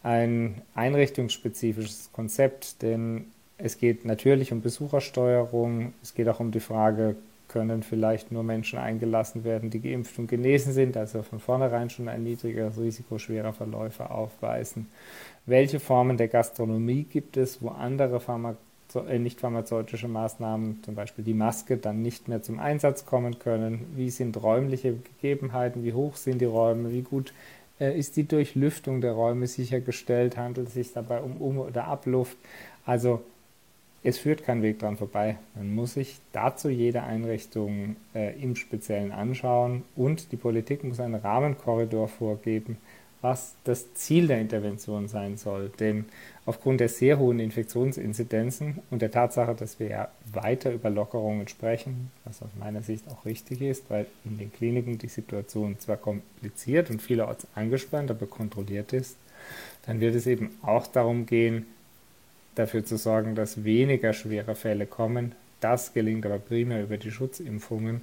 ein 0.01 0.61
einrichtungsspezifisches 0.73 2.09
Konzept. 2.11 2.81
Denn 2.81 3.25
es 3.59 3.77
geht 3.77 4.03
natürlich 4.03 4.51
um 4.51 4.61
Besuchersteuerung. 4.61 5.93
Es 6.01 6.15
geht 6.15 6.27
auch 6.27 6.39
um 6.39 6.51
die 6.51 6.59
Frage, 6.59 7.15
können 7.47 7.83
vielleicht 7.83 8.31
nur 8.31 8.43
Menschen 8.43 8.79
eingelassen 8.79 9.43
werden, 9.43 9.69
die 9.69 9.81
geimpft 9.81 10.17
und 10.19 10.27
genesen 10.27 10.73
sind, 10.73 10.97
also 10.97 11.23
von 11.23 11.39
vornherein 11.39 11.89
schon 11.89 12.07
ein 12.07 12.23
niedrigeres 12.23 12.79
Risiko 12.79 13.17
schwerer 13.17 13.53
Verläufe 13.53 14.09
aufweisen. 14.09 14.87
Welche 15.45 15.79
Formen 15.79 16.17
der 16.17 16.27
Gastronomie 16.27 17.03
gibt 17.03 17.37
es, 17.37 17.61
wo 17.61 17.69
andere 17.69 18.19
Pharma 18.19 18.55
äh, 19.07 19.19
nicht 19.19 19.39
pharmazeutische 19.39 20.07
Maßnahmen, 20.07 20.83
zum 20.83 20.95
Beispiel 20.95 21.23
die 21.23 21.33
Maske, 21.33 21.77
dann 21.77 22.01
nicht 22.01 22.27
mehr 22.27 22.41
zum 22.41 22.59
Einsatz 22.59 23.05
kommen 23.05 23.39
können? 23.39 23.85
Wie 23.95 24.09
sind 24.09 24.41
räumliche 24.41 24.93
Gegebenheiten? 24.93 25.83
Wie 25.83 25.93
hoch 25.93 26.15
sind 26.15 26.39
die 26.39 26.45
Räume? 26.45 26.91
Wie 26.91 27.01
gut 27.01 27.33
äh, 27.79 27.97
ist 27.97 28.15
die 28.15 28.27
Durchlüftung 28.27 29.01
der 29.01 29.13
Räume 29.13 29.47
sichergestellt? 29.47 30.37
Handelt 30.37 30.69
es 30.69 30.73
sich 30.73 30.93
dabei 30.93 31.21
um 31.21 31.37
Um- 31.41 31.59
oder 31.59 31.85
Abluft? 31.85 32.37
Also 32.85 33.21
es 34.05 34.19
führt 34.19 34.43
kein 34.43 34.61
Weg 34.61 34.77
dran 34.77 34.97
vorbei. 34.97 35.37
Man 35.55 35.73
muss 35.73 35.95
sich 35.95 36.19
dazu 36.31 36.69
jede 36.69 37.01
Einrichtung 37.01 37.95
äh, 38.13 38.39
im 38.39 38.55
Speziellen 38.55 39.11
anschauen 39.11 39.81
und 39.95 40.31
die 40.31 40.37
Politik 40.37 40.83
muss 40.83 40.99
einen 40.99 41.15
Rahmenkorridor 41.15 42.07
vorgeben, 42.07 42.77
was 43.21 43.55
das 43.63 43.95
Ziel 43.95 44.27
der 44.27 44.39
Intervention 44.39 45.07
sein 45.07 45.37
soll. 45.37 45.71
Denn 45.79 46.05
aufgrund 46.45 46.81
der 46.81 46.89
sehr 46.89 47.17
hohen 47.17 47.39
Infektionsinzidenzen 47.39 48.79
und 48.91 49.01
der 49.01 49.09
Tatsache, 49.09 49.55
dass 49.55 49.79
wir 49.79 49.87
ja 49.87 50.09
weiter 50.31 50.71
über 50.71 50.91
Lockerungen 50.91 51.47
sprechen, 51.47 52.11
was 52.25 52.43
aus 52.43 52.51
meiner 52.59 52.83
Sicht 52.83 53.05
auch 53.09 53.25
richtig 53.25 53.63
ist, 53.63 53.89
weil 53.89 54.05
in 54.23 54.37
den 54.37 54.53
Kliniken 54.53 54.99
die 54.99 55.07
Situation 55.07 55.79
zwar 55.79 55.97
kompliziert 55.97 56.91
und 56.91 57.01
vielerorts 57.01 57.47
angespannt, 57.55 58.11
aber 58.11 58.27
kontrolliert 58.27 58.93
ist, 58.93 59.17
dann 59.87 59.99
wird 59.99 60.13
es 60.13 60.27
eben 60.27 60.51
auch 60.61 60.85
darum 60.85 61.25
gehen, 61.25 61.65
dafür 62.55 62.85
zu 62.85 62.97
sorgen, 62.97 63.35
dass 63.35 63.63
weniger 63.63 64.13
schwere 64.13 64.55
Fälle 64.55 64.85
kommen. 64.85 65.33
Das 65.59 65.93
gelingt 65.93 66.25
aber 66.25 66.39
primär 66.39 66.83
über 66.83 66.97
die 66.97 67.11
Schutzimpfungen 67.11 68.01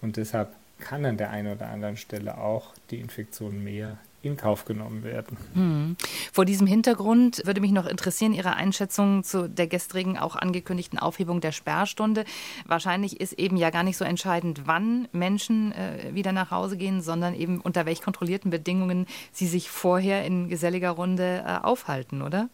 und 0.00 0.16
deshalb 0.16 0.48
kann 0.78 1.04
an 1.04 1.16
der 1.16 1.30
einen 1.30 1.52
oder 1.52 1.68
anderen 1.68 1.96
Stelle 1.96 2.38
auch 2.38 2.74
die 2.90 3.00
Infektion 3.00 3.62
mehr 3.62 3.98
in 4.24 4.36
Kauf 4.36 4.64
genommen 4.64 5.04
werden. 5.04 5.36
Hm. 5.54 5.96
Vor 6.32 6.44
diesem 6.44 6.66
Hintergrund 6.66 7.42
würde 7.44 7.60
mich 7.60 7.72
noch 7.72 7.86
interessieren 7.86 8.32
Ihre 8.32 8.54
Einschätzung 8.54 9.22
zu 9.22 9.48
der 9.48 9.66
gestrigen 9.66 10.18
auch 10.18 10.34
angekündigten 10.36 10.98
Aufhebung 10.98 11.40
der 11.40 11.52
Sperrstunde. 11.52 12.24
Wahrscheinlich 12.66 13.20
ist 13.20 13.34
eben 13.34 13.56
ja 13.56 13.70
gar 13.70 13.82
nicht 13.82 13.96
so 13.96 14.04
entscheidend, 14.04 14.62
wann 14.64 15.08
Menschen 15.12 15.72
äh, 15.72 16.14
wieder 16.14 16.32
nach 16.32 16.50
Hause 16.50 16.76
gehen, 16.76 17.02
sondern 17.02 17.34
eben 17.34 17.60
unter 17.60 17.86
welch 17.86 18.00
kontrollierten 18.00 18.50
Bedingungen 18.50 19.06
sie 19.32 19.46
sich 19.46 19.70
vorher 19.70 20.24
in 20.24 20.48
geselliger 20.48 20.90
Runde 20.90 21.44
äh, 21.46 21.64
aufhalten, 21.64 22.22
oder? 22.22 22.48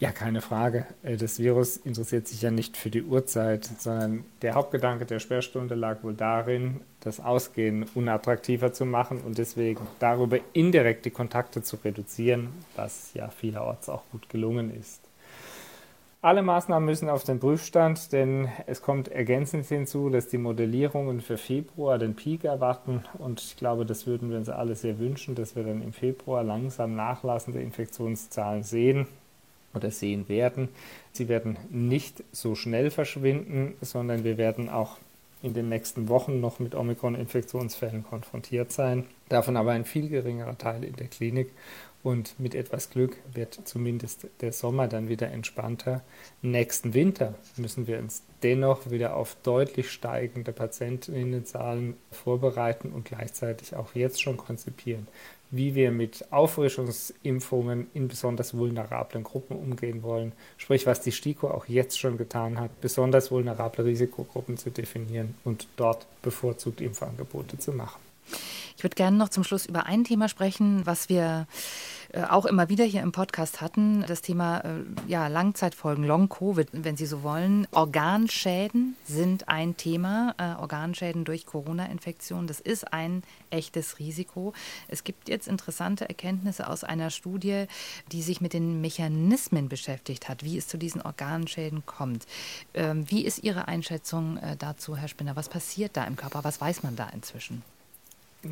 Ja, 0.00 0.10
keine 0.10 0.40
Frage. 0.40 0.86
Äh, 1.02 1.16
das 1.16 1.38
Virus 1.38 1.76
interessiert 1.76 2.26
sich 2.26 2.42
ja 2.42 2.50
nicht 2.50 2.76
für 2.76 2.90
die 2.90 3.02
Uhrzeit, 3.02 3.64
sondern 3.78 4.24
der 4.42 4.54
Hauptgedanke 4.54 5.06
der 5.06 5.20
Sperrstunde 5.20 5.76
lag 5.76 6.02
wohl 6.02 6.14
darin, 6.14 6.80
das 7.00 7.20
Ausgehen 7.20 7.86
unattraktiver 7.94 8.72
zu 8.72 8.86
machen 8.86 9.20
und 9.20 9.38
deswegen 9.38 9.86
darüber 10.00 10.38
indirekt 10.52 11.04
die 11.04 11.10
Kontakte 11.10 11.62
zu 11.62 11.76
reduzieren, 11.76 12.48
was 12.74 13.14
ja 13.14 13.28
vielerorts 13.28 13.88
auch 13.88 14.02
gut 14.10 14.28
gelungen 14.28 14.74
ist. 14.76 15.00
Alle 16.22 16.42
Maßnahmen 16.42 16.86
müssen 16.86 17.10
auf 17.10 17.22
den 17.22 17.38
Prüfstand, 17.38 18.12
denn 18.12 18.48
es 18.66 18.80
kommt 18.80 19.08
ergänzend 19.08 19.66
hinzu, 19.66 20.08
dass 20.08 20.26
die 20.26 20.38
Modellierungen 20.38 21.20
für 21.20 21.36
Februar 21.36 21.98
den 21.98 22.16
Peak 22.16 22.44
erwarten 22.44 23.04
und 23.18 23.42
ich 23.42 23.56
glaube, 23.56 23.84
das 23.84 24.06
würden 24.06 24.30
wir 24.30 24.38
uns 24.38 24.48
alle 24.48 24.74
sehr 24.74 24.98
wünschen, 24.98 25.34
dass 25.34 25.54
wir 25.54 25.64
dann 25.64 25.82
im 25.82 25.92
Februar 25.92 26.42
langsam 26.42 26.96
nachlassende 26.96 27.60
Infektionszahlen 27.60 28.62
sehen 28.62 29.06
oder 29.74 29.90
sehen 29.90 30.28
werden. 30.28 30.68
Sie 31.12 31.28
werden 31.28 31.58
nicht 31.70 32.22
so 32.32 32.54
schnell 32.54 32.90
verschwinden, 32.90 33.74
sondern 33.80 34.24
wir 34.24 34.38
werden 34.38 34.68
auch 34.68 34.98
in 35.42 35.52
den 35.52 35.68
nächsten 35.68 36.08
Wochen 36.08 36.40
noch 36.40 36.58
mit 36.58 36.74
Omikron-Infektionsfällen 36.74 38.04
konfrontiert 38.04 38.72
sein. 38.72 39.04
Davon 39.28 39.58
aber 39.58 39.72
ein 39.72 39.84
viel 39.84 40.08
geringerer 40.08 40.56
Teil 40.56 40.84
in 40.84 40.96
der 40.96 41.08
Klinik. 41.08 41.50
Und 42.02 42.38
mit 42.38 42.54
etwas 42.54 42.90
Glück 42.90 43.16
wird 43.32 43.58
zumindest 43.64 44.26
der 44.42 44.52
Sommer 44.52 44.88
dann 44.88 45.08
wieder 45.08 45.30
entspannter. 45.30 46.02
Nächsten 46.42 46.92
Winter 46.92 47.34
müssen 47.56 47.86
wir 47.86 47.98
uns 47.98 48.22
dennoch 48.42 48.90
wieder 48.90 49.16
auf 49.16 49.36
deutlich 49.42 49.90
steigende 49.90 50.52
Patientinnenzahlen 50.52 51.94
vorbereiten 52.10 52.92
und 52.92 53.06
gleichzeitig 53.06 53.74
auch 53.74 53.94
jetzt 53.94 54.20
schon 54.20 54.36
konzipieren, 54.36 55.08
wie 55.56 55.74
wir 55.74 55.90
mit 55.90 56.32
Auffrischungsimpfungen 56.32 57.86
in 57.94 58.08
besonders 58.08 58.54
vulnerablen 58.54 59.22
Gruppen 59.22 59.56
umgehen 59.56 60.02
wollen. 60.02 60.32
Sprich, 60.56 60.86
was 60.86 61.00
die 61.00 61.12
STIKO 61.12 61.48
auch 61.48 61.66
jetzt 61.66 61.98
schon 61.98 62.18
getan 62.18 62.58
hat, 62.58 62.80
besonders 62.80 63.30
vulnerable 63.30 63.84
Risikogruppen 63.84 64.56
zu 64.56 64.70
definieren 64.70 65.34
und 65.44 65.68
dort 65.76 66.06
bevorzugt 66.22 66.80
Impfangebote 66.80 67.58
zu 67.58 67.72
machen. 67.72 68.00
Ich 68.76 68.82
würde 68.82 68.96
gerne 68.96 69.16
noch 69.16 69.28
zum 69.28 69.44
Schluss 69.44 69.66
über 69.66 69.86
ein 69.86 70.04
Thema 70.04 70.28
sprechen, 70.28 70.84
was 70.86 71.08
wir 71.08 71.46
auch 72.22 72.46
immer 72.46 72.68
wieder 72.68 72.84
hier 72.84 73.02
im 73.02 73.12
Podcast 73.12 73.60
hatten. 73.60 74.04
Das 74.06 74.22
Thema 74.22 74.60
äh, 74.60 74.84
ja, 75.08 75.26
Langzeitfolgen, 75.28 76.04
Long-Covid, 76.04 76.68
wenn 76.72 76.96
Sie 76.96 77.06
so 77.06 77.22
wollen. 77.22 77.66
Organschäden 77.72 78.96
sind 79.04 79.48
ein 79.48 79.76
Thema. 79.76 80.34
Äh, 80.38 80.60
Organschäden 80.60 81.24
durch 81.24 81.46
Corona-Infektion, 81.46 82.46
das 82.46 82.60
ist 82.60 82.92
ein 82.92 83.22
echtes 83.50 83.98
Risiko. 83.98 84.52
Es 84.88 85.02
gibt 85.04 85.28
jetzt 85.28 85.48
interessante 85.48 86.08
Erkenntnisse 86.08 86.68
aus 86.68 86.84
einer 86.84 87.10
Studie, 87.10 87.66
die 88.12 88.22
sich 88.22 88.40
mit 88.40 88.52
den 88.52 88.80
Mechanismen 88.80 89.68
beschäftigt 89.68 90.28
hat, 90.28 90.44
wie 90.44 90.56
es 90.56 90.68
zu 90.68 90.78
diesen 90.78 91.02
Organschäden 91.02 91.84
kommt. 91.86 92.26
Ähm, 92.74 93.10
wie 93.10 93.24
ist 93.24 93.42
Ihre 93.42 93.68
Einschätzung 93.68 94.38
dazu, 94.58 94.96
Herr 94.96 95.08
Spinner? 95.08 95.36
Was 95.36 95.48
passiert 95.48 95.96
da 95.96 96.04
im 96.04 96.16
Körper? 96.16 96.44
Was 96.44 96.60
weiß 96.60 96.82
man 96.82 96.96
da 96.96 97.08
inzwischen? 97.08 97.62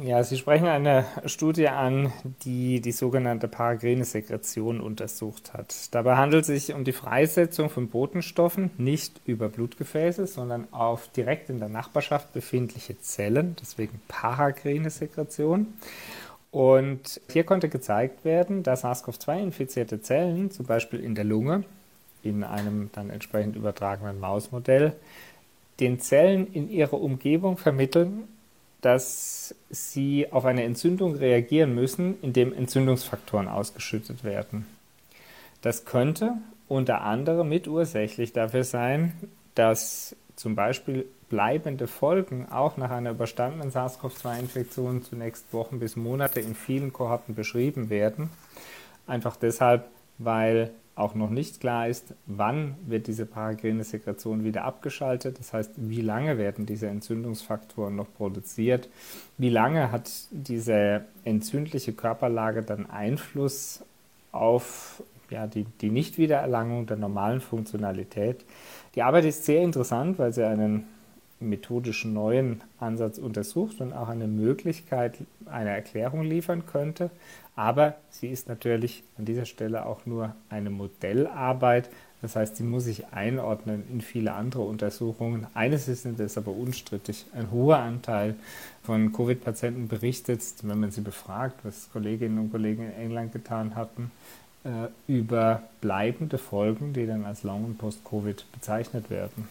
Ja, 0.01 0.23
Sie 0.25 0.39
sprechen 0.39 0.69
eine 0.69 1.05
Studie 1.27 1.69
an, 1.69 2.13
die 2.45 2.81
die 2.81 2.93
sogenannte 2.93 3.47
Paragrene-Sekretion 3.47 4.81
untersucht 4.81 5.53
hat. 5.53 5.95
Dabei 5.95 6.17
handelt 6.17 6.49
es 6.49 6.67
sich 6.67 6.75
um 6.75 6.85
die 6.85 6.93
Freisetzung 6.93 7.69
von 7.69 7.89
Botenstoffen 7.89 8.71
nicht 8.79 9.21
über 9.27 9.51
Blutgefäße, 9.51 10.27
sondern 10.27 10.67
auf 10.73 11.09
direkt 11.09 11.51
in 11.51 11.59
der 11.59 11.69
Nachbarschaft 11.69 12.33
befindliche 12.33 12.99
Zellen, 13.01 13.55
deswegen 13.61 14.01
Paragrene-Sekretion. 14.09 15.75
Und 16.51 17.21
hier 17.31 17.45
konnte 17.45 17.69
gezeigt 17.69 18.25
werden, 18.25 18.63
dass 18.63 18.85
SARS-CoV-2-infizierte 18.85 20.01
Zellen, 20.01 20.51
zum 20.51 20.65
Beispiel 20.65 21.01
in 21.01 21.15
der 21.15 21.25
Lunge, 21.25 21.65
in 22.23 22.45
einem 22.45 22.89
dann 22.93 23.11
entsprechend 23.11 23.57
übertragenen 23.57 24.19
Mausmodell, 24.21 24.95
den 25.81 26.01
Zellen 26.01 26.51
in 26.53 26.71
ihrer 26.71 27.01
Umgebung 27.01 27.59
vermitteln, 27.59 28.29
dass 28.83 29.55
sie 29.71 30.31
auf 30.31 30.45
eine 30.45 30.65
Entzündung 30.65 31.15
reagieren 31.15 31.75
müssen, 31.75 32.21
indem 32.21 32.53
Entzündungsfaktoren 32.53 33.49
ausgeschüttet 33.49 34.25
werden. 34.25 34.67
Das 35.63 35.85
könnte 35.85 36.35
unter 36.69 37.03
anderem 37.03 37.49
mitursächlich 37.49 38.33
dafür 38.33 38.65
sein, 38.65 39.15
dass 39.55 40.17
zum 40.37 40.57
Beispiel 40.57 41.07
bleibende 41.29 41.87
Folgen 41.87 42.49
auch 42.51 42.77
nach 42.77 42.91
einer 42.91 43.13
überstandenen 43.13 43.71
SARS-CoV-2-Infektion 43.71 45.03
zunächst 45.03 45.53
Wochen 45.53 45.79
bis 45.79 45.97
Monate 45.97 46.41
in 46.41 46.55
vielen 46.55 46.93
Kohorten 46.93 47.35
beschrieben 47.35 47.89
werden. 47.89 48.31
Einfach 49.07 49.37
deshalb, 49.37 49.87
weil 50.19 50.71
auch 50.95 51.15
noch 51.15 51.31
nicht 51.31 51.61
klar 51.61 51.89
ist, 51.89 52.15
wann 52.27 52.75
wird 52.87 53.07
diese 53.07 53.25
paragrene 53.25 53.83
Sekretion 53.83 54.45
wieder 54.45 54.65
abgeschaltet. 54.65 55.39
Das 55.39 55.53
heißt, 55.53 55.73
wie 55.77 56.03
lange 56.03 56.37
werden 56.37 56.67
diese 56.67 56.89
Entzündungsfaktoren 56.89 57.97
noch 57.97 58.13
produziert? 58.13 58.89
Wie 59.39 59.49
lange 59.49 59.91
hat 59.91 60.11
diese 60.31 61.07
entzündliche 61.25 61.95
Körperlage 61.95 62.63
dann 62.63 62.91
Einfluss 62.91 63.83
auf 64.33 65.03
ja, 65.31 65.47
die, 65.47 65.65
die 65.65 65.91
Nichtwiedererlangung 65.91 66.87
der 66.87 66.99
normalen 66.99 67.41
Funktionalität? 67.41 68.45
Die 68.95 69.03
Arbeit 69.03 69.25
ist 69.25 69.47
sehr 69.47 69.63
interessant, 69.63 70.19
weil 70.19 70.35
sie 70.35 70.47
einen 70.47 70.85
methodischen 71.49 72.13
neuen 72.13 72.61
Ansatz 72.79 73.19
untersucht 73.19 73.81
und 73.81 73.93
auch 73.93 74.09
eine 74.09 74.27
Möglichkeit 74.27 75.19
einer 75.47 75.71
Erklärung 75.71 76.23
liefern 76.23 76.65
könnte. 76.67 77.11
Aber 77.55 77.97
sie 78.11 78.29
ist 78.29 78.49
natürlich 78.49 79.03
an 79.19 79.25
dieser 79.25 79.45
Stelle 79.45 79.85
auch 79.87 80.07
nur 80.07 80.35
eine 80.49 80.71
Modellarbeit. 80.71 81.91
Das 82.23 82.37
heißt, 82.37 82.57
sie 82.57 82.63
muss 82.63 82.85
sich 82.85 83.09
einordnen 83.09 83.83
in 83.93 84.01
viele 84.01 84.33
andere 84.33 84.63
Untersuchungen. 84.63 85.47
Eines 85.55 85.89
ist 85.89 86.07
es 86.07 86.39
aber 86.39 86.53
unstrittig. 86.53 87.27
Ein 87.35 87.51
hoher 87.51 87.79
Anteil 87.79 88.37
von 88.85 89.13
Covid-Patienten 89.13 89.89
berichtet, 89.89 90.41
wenn 90.63 90.81
man 90.81 90.93
sie 90.93 91.01
befragt, 91.01 91.57
was 91.65 91.91
Kolleginnen 91.93 92.39
und 92.39 92.51
Kollegen 92.53 92.85
in 92.85 92.93
England 92.93 93.33
getan 93.33 93.75
hatten, 93.75 94.11
äh, 94.65 94.89
über 95.09 95.63
bleibende 95.81 96.39
Folgen, 96.39 96.93
die 96.93 97.07
dann 97.07 97.25
als 97.25 97.43
Long- 97.43 97.65
und 97.65 97.79
Post-Covid 97.79 98.45
bezeichnet 98.53 99.11
werden. 99.11 99.49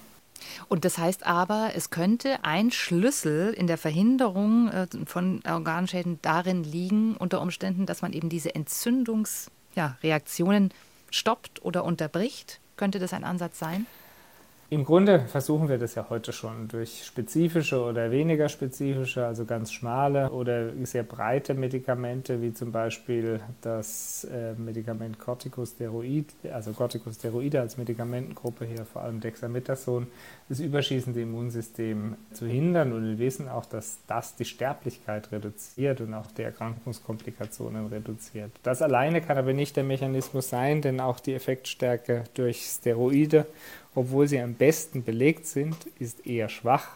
Und 0.67 0.83
das 0.85 0.97
heißt 0.97 1.25
aber, 1.25 1.71
es 1.75 1.89
könnte 1.89 2.43
ein 2.43 2.71
Schlüssel 2.71 3.53
in 3.53 3.67
der 3.67 3.77
Verhinderung 3.77 4.69
äh, 4.69 4.87
von 5.05 5.41
Organschäden 5.45 6.19
darin 6.21 6.63
liegen, 6.63 7.15
unter 7.17 7.41
Umständen, 7.41 7.85
dass 7.85 8.01
man 8.01 8.13
eben 8.13 8.29
diese 8.29 8.55
Entzündungsreaktionen 8.55 10.69
ja, 10.69 10.75
stoppt 11.09 11.61
oder 11.63 11.83
unterbricht. 11.83 12.59
Könnte 12.77 12.99
das 12.99 13.13
ein 13.13 13.23
Ansatz 13.23 13.59
sein? 13.59 13.85
Im 14.73 14.85
Grunde 14.85 15.19
versuchen 15.27 15.67
wir 15.67 15.77
das 15.77 15.95
ja 15.95 16.05
heute 16.09 16.31
schon 16.31 16.69
durch 16.69 17.03
spezifische 17.03 17.83
oder 17.83 18.09
weniger 18.09 18.47
spezifische, 18.47 19.25
also 19.25 19.43
ganz 19.43 19.73
schmale 19.73 20.31
oder 20.31 20.69
sehr 20.85 21.03
breite 21.03 21.53
Medikamente, 21.55 22.41
wie 22.41 22.53
zum 22.53 22.71
Beispiel 22.71 23.41
das 23.59 24.23
äh, 24.33 24.53
Medikament 24.53 25.19
Corticosteroid, 25.19 26.33
also 26.53 26.71
Corticosteroide 26.71 27.59
als 27.59 27.75
Medikamentengruppe 27.75 28.63
hier, 28.63 28.85
vor 28.85 29.01
allem 29.01 29.19
Dexamethason, 29.19 30.07
das 30.47 30.61
überschießende 30.61 31.21
Immunsystem 31.21 32.15
zu 32.31 32.45
hindern. 32.45 32.93
Und 32.93 33.03
wir 33.03 33.19
wissen 33.19 33.49
auch, 33.49 33.65
dass 33.65 33.97
das 34.07 34.37
die 34.37 34.45
Sterblichkeit 34.45 35.33
reduziert 35.33 35.99
und 35.99 36.13
auch 36.13 36.27
die 36.37 36.43
Erkrankungskomplikationen 36.43 37.87
reduziert. 37.87 38.51
Das 38.63 38.81
alleine 38.81 39.19
kann 39.19 39.37
aber 39.37 39.51
nicht 39.51 39.75
der 39.75 39.83
Mechanismus 39.83 40.47
sein, 40.47 40.81
denn 40.81 41.01
auch 41.01 41.19
die 41.19 41.33
Effektstärke 41.33 42.23
durch 42.35 42.61
Steroide 42.61 43.45
obwohl 43.95 44.27
sie 44.27 44.39
am 44.39 44.53
besten 44.53 45.03
belegt 45.03 45.45
sind, 45.45 45.75
ist 45.99 46.25
eher 46.25 46.49
schwach. 46.49 46.87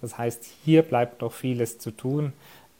Das 0.00 0.18
heißt, 0.18 0.44
hier 0.64 0.82
bleibt 0.82 1.22
noch 1.22 1.32
vieles 1.32 1.78
zu 1.78 1.90
tun. 1.90 2.32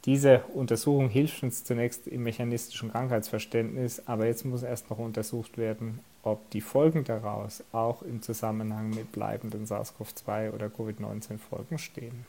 Diese 0.05 0.41
Untersuchung 0.53 1.09
hilft 1.09 1.43
uns 1.45 1.63
zunächst 1.63 2.09
im 2.09 2.25
mechanistischen 2.25 2.91
Krankheitsverständnis, 2.91 4.03
aber 4.07 4.27
jetzt 4.27 4.45
muss 4.45 4.65
erst 4.65 4.91
noch 4.91 4.99
untersucht 4.99 5.59
werden, 5.59 6.01
ob 6.25 6.51
die 6.51 6.61
Folgen 6.61 7.05
daraus 7.05 7.63
auch 7.71 8.03
im 8.03 8.21
Zusammenhang 8.21 8.91
mit 8.91 9.13
bleibenden 9.13 9.65
SARS-CoV-2 9.65 10.53
oder 10.53 10.69
Covid-19-Folgen 10.69 11.79
stehen. 11.79 12.27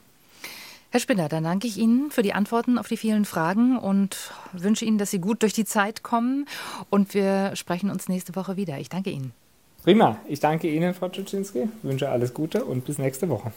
Herr 0.90 1.00
Spinner, 1.00 1.28
dann 1.28 1.42
danke 1.42 1.66
ich 1.66 1.76
Ihnen 1.76 2.12
für 2.12 2.22
die 2.22 2.34
Antworten 2.34 2.78
auf 2.78 2.86
die 2.86 2.96
vielen 2.96 3.24
Fragen 3.24 3.76
und 3.76 4.32
wünsche 4.52 4.84
Ihnen, 4.84 4.98
dass 4.98 5.10
Sie 5.10 5.18
gut 5.18 5.42
durch 5.42 5.52
die 5.52 5.64
Zeit 5.64 6.04
kommen. 6.04 6.46
Und 6.88 7.14
wir 7.14 7.56
sprechen 7.56 7.90
uns 7.90 8.08
nächste 8.08 8.36
Woche 8.36 8.56
wieder. 8.56 8.78
Ich 8.78 8.88
danke 8.88 9.10
Ihnen. 9.10 9.32
Prima. 9.84 10.16
Ich 10.26 10.40
danke 10.40 10.68
Ihnen, 10.68 10.94
Frau 10.94 11.10
Czuczynski, 11.10 11.68
wünsche 11.82 12.08
alles 12.08 12.32
Gute 12.32 12.64
und 12.64 12.86
bis 12.86 12.96
nächste 12.96 13.28
Woche. 13.28 13.52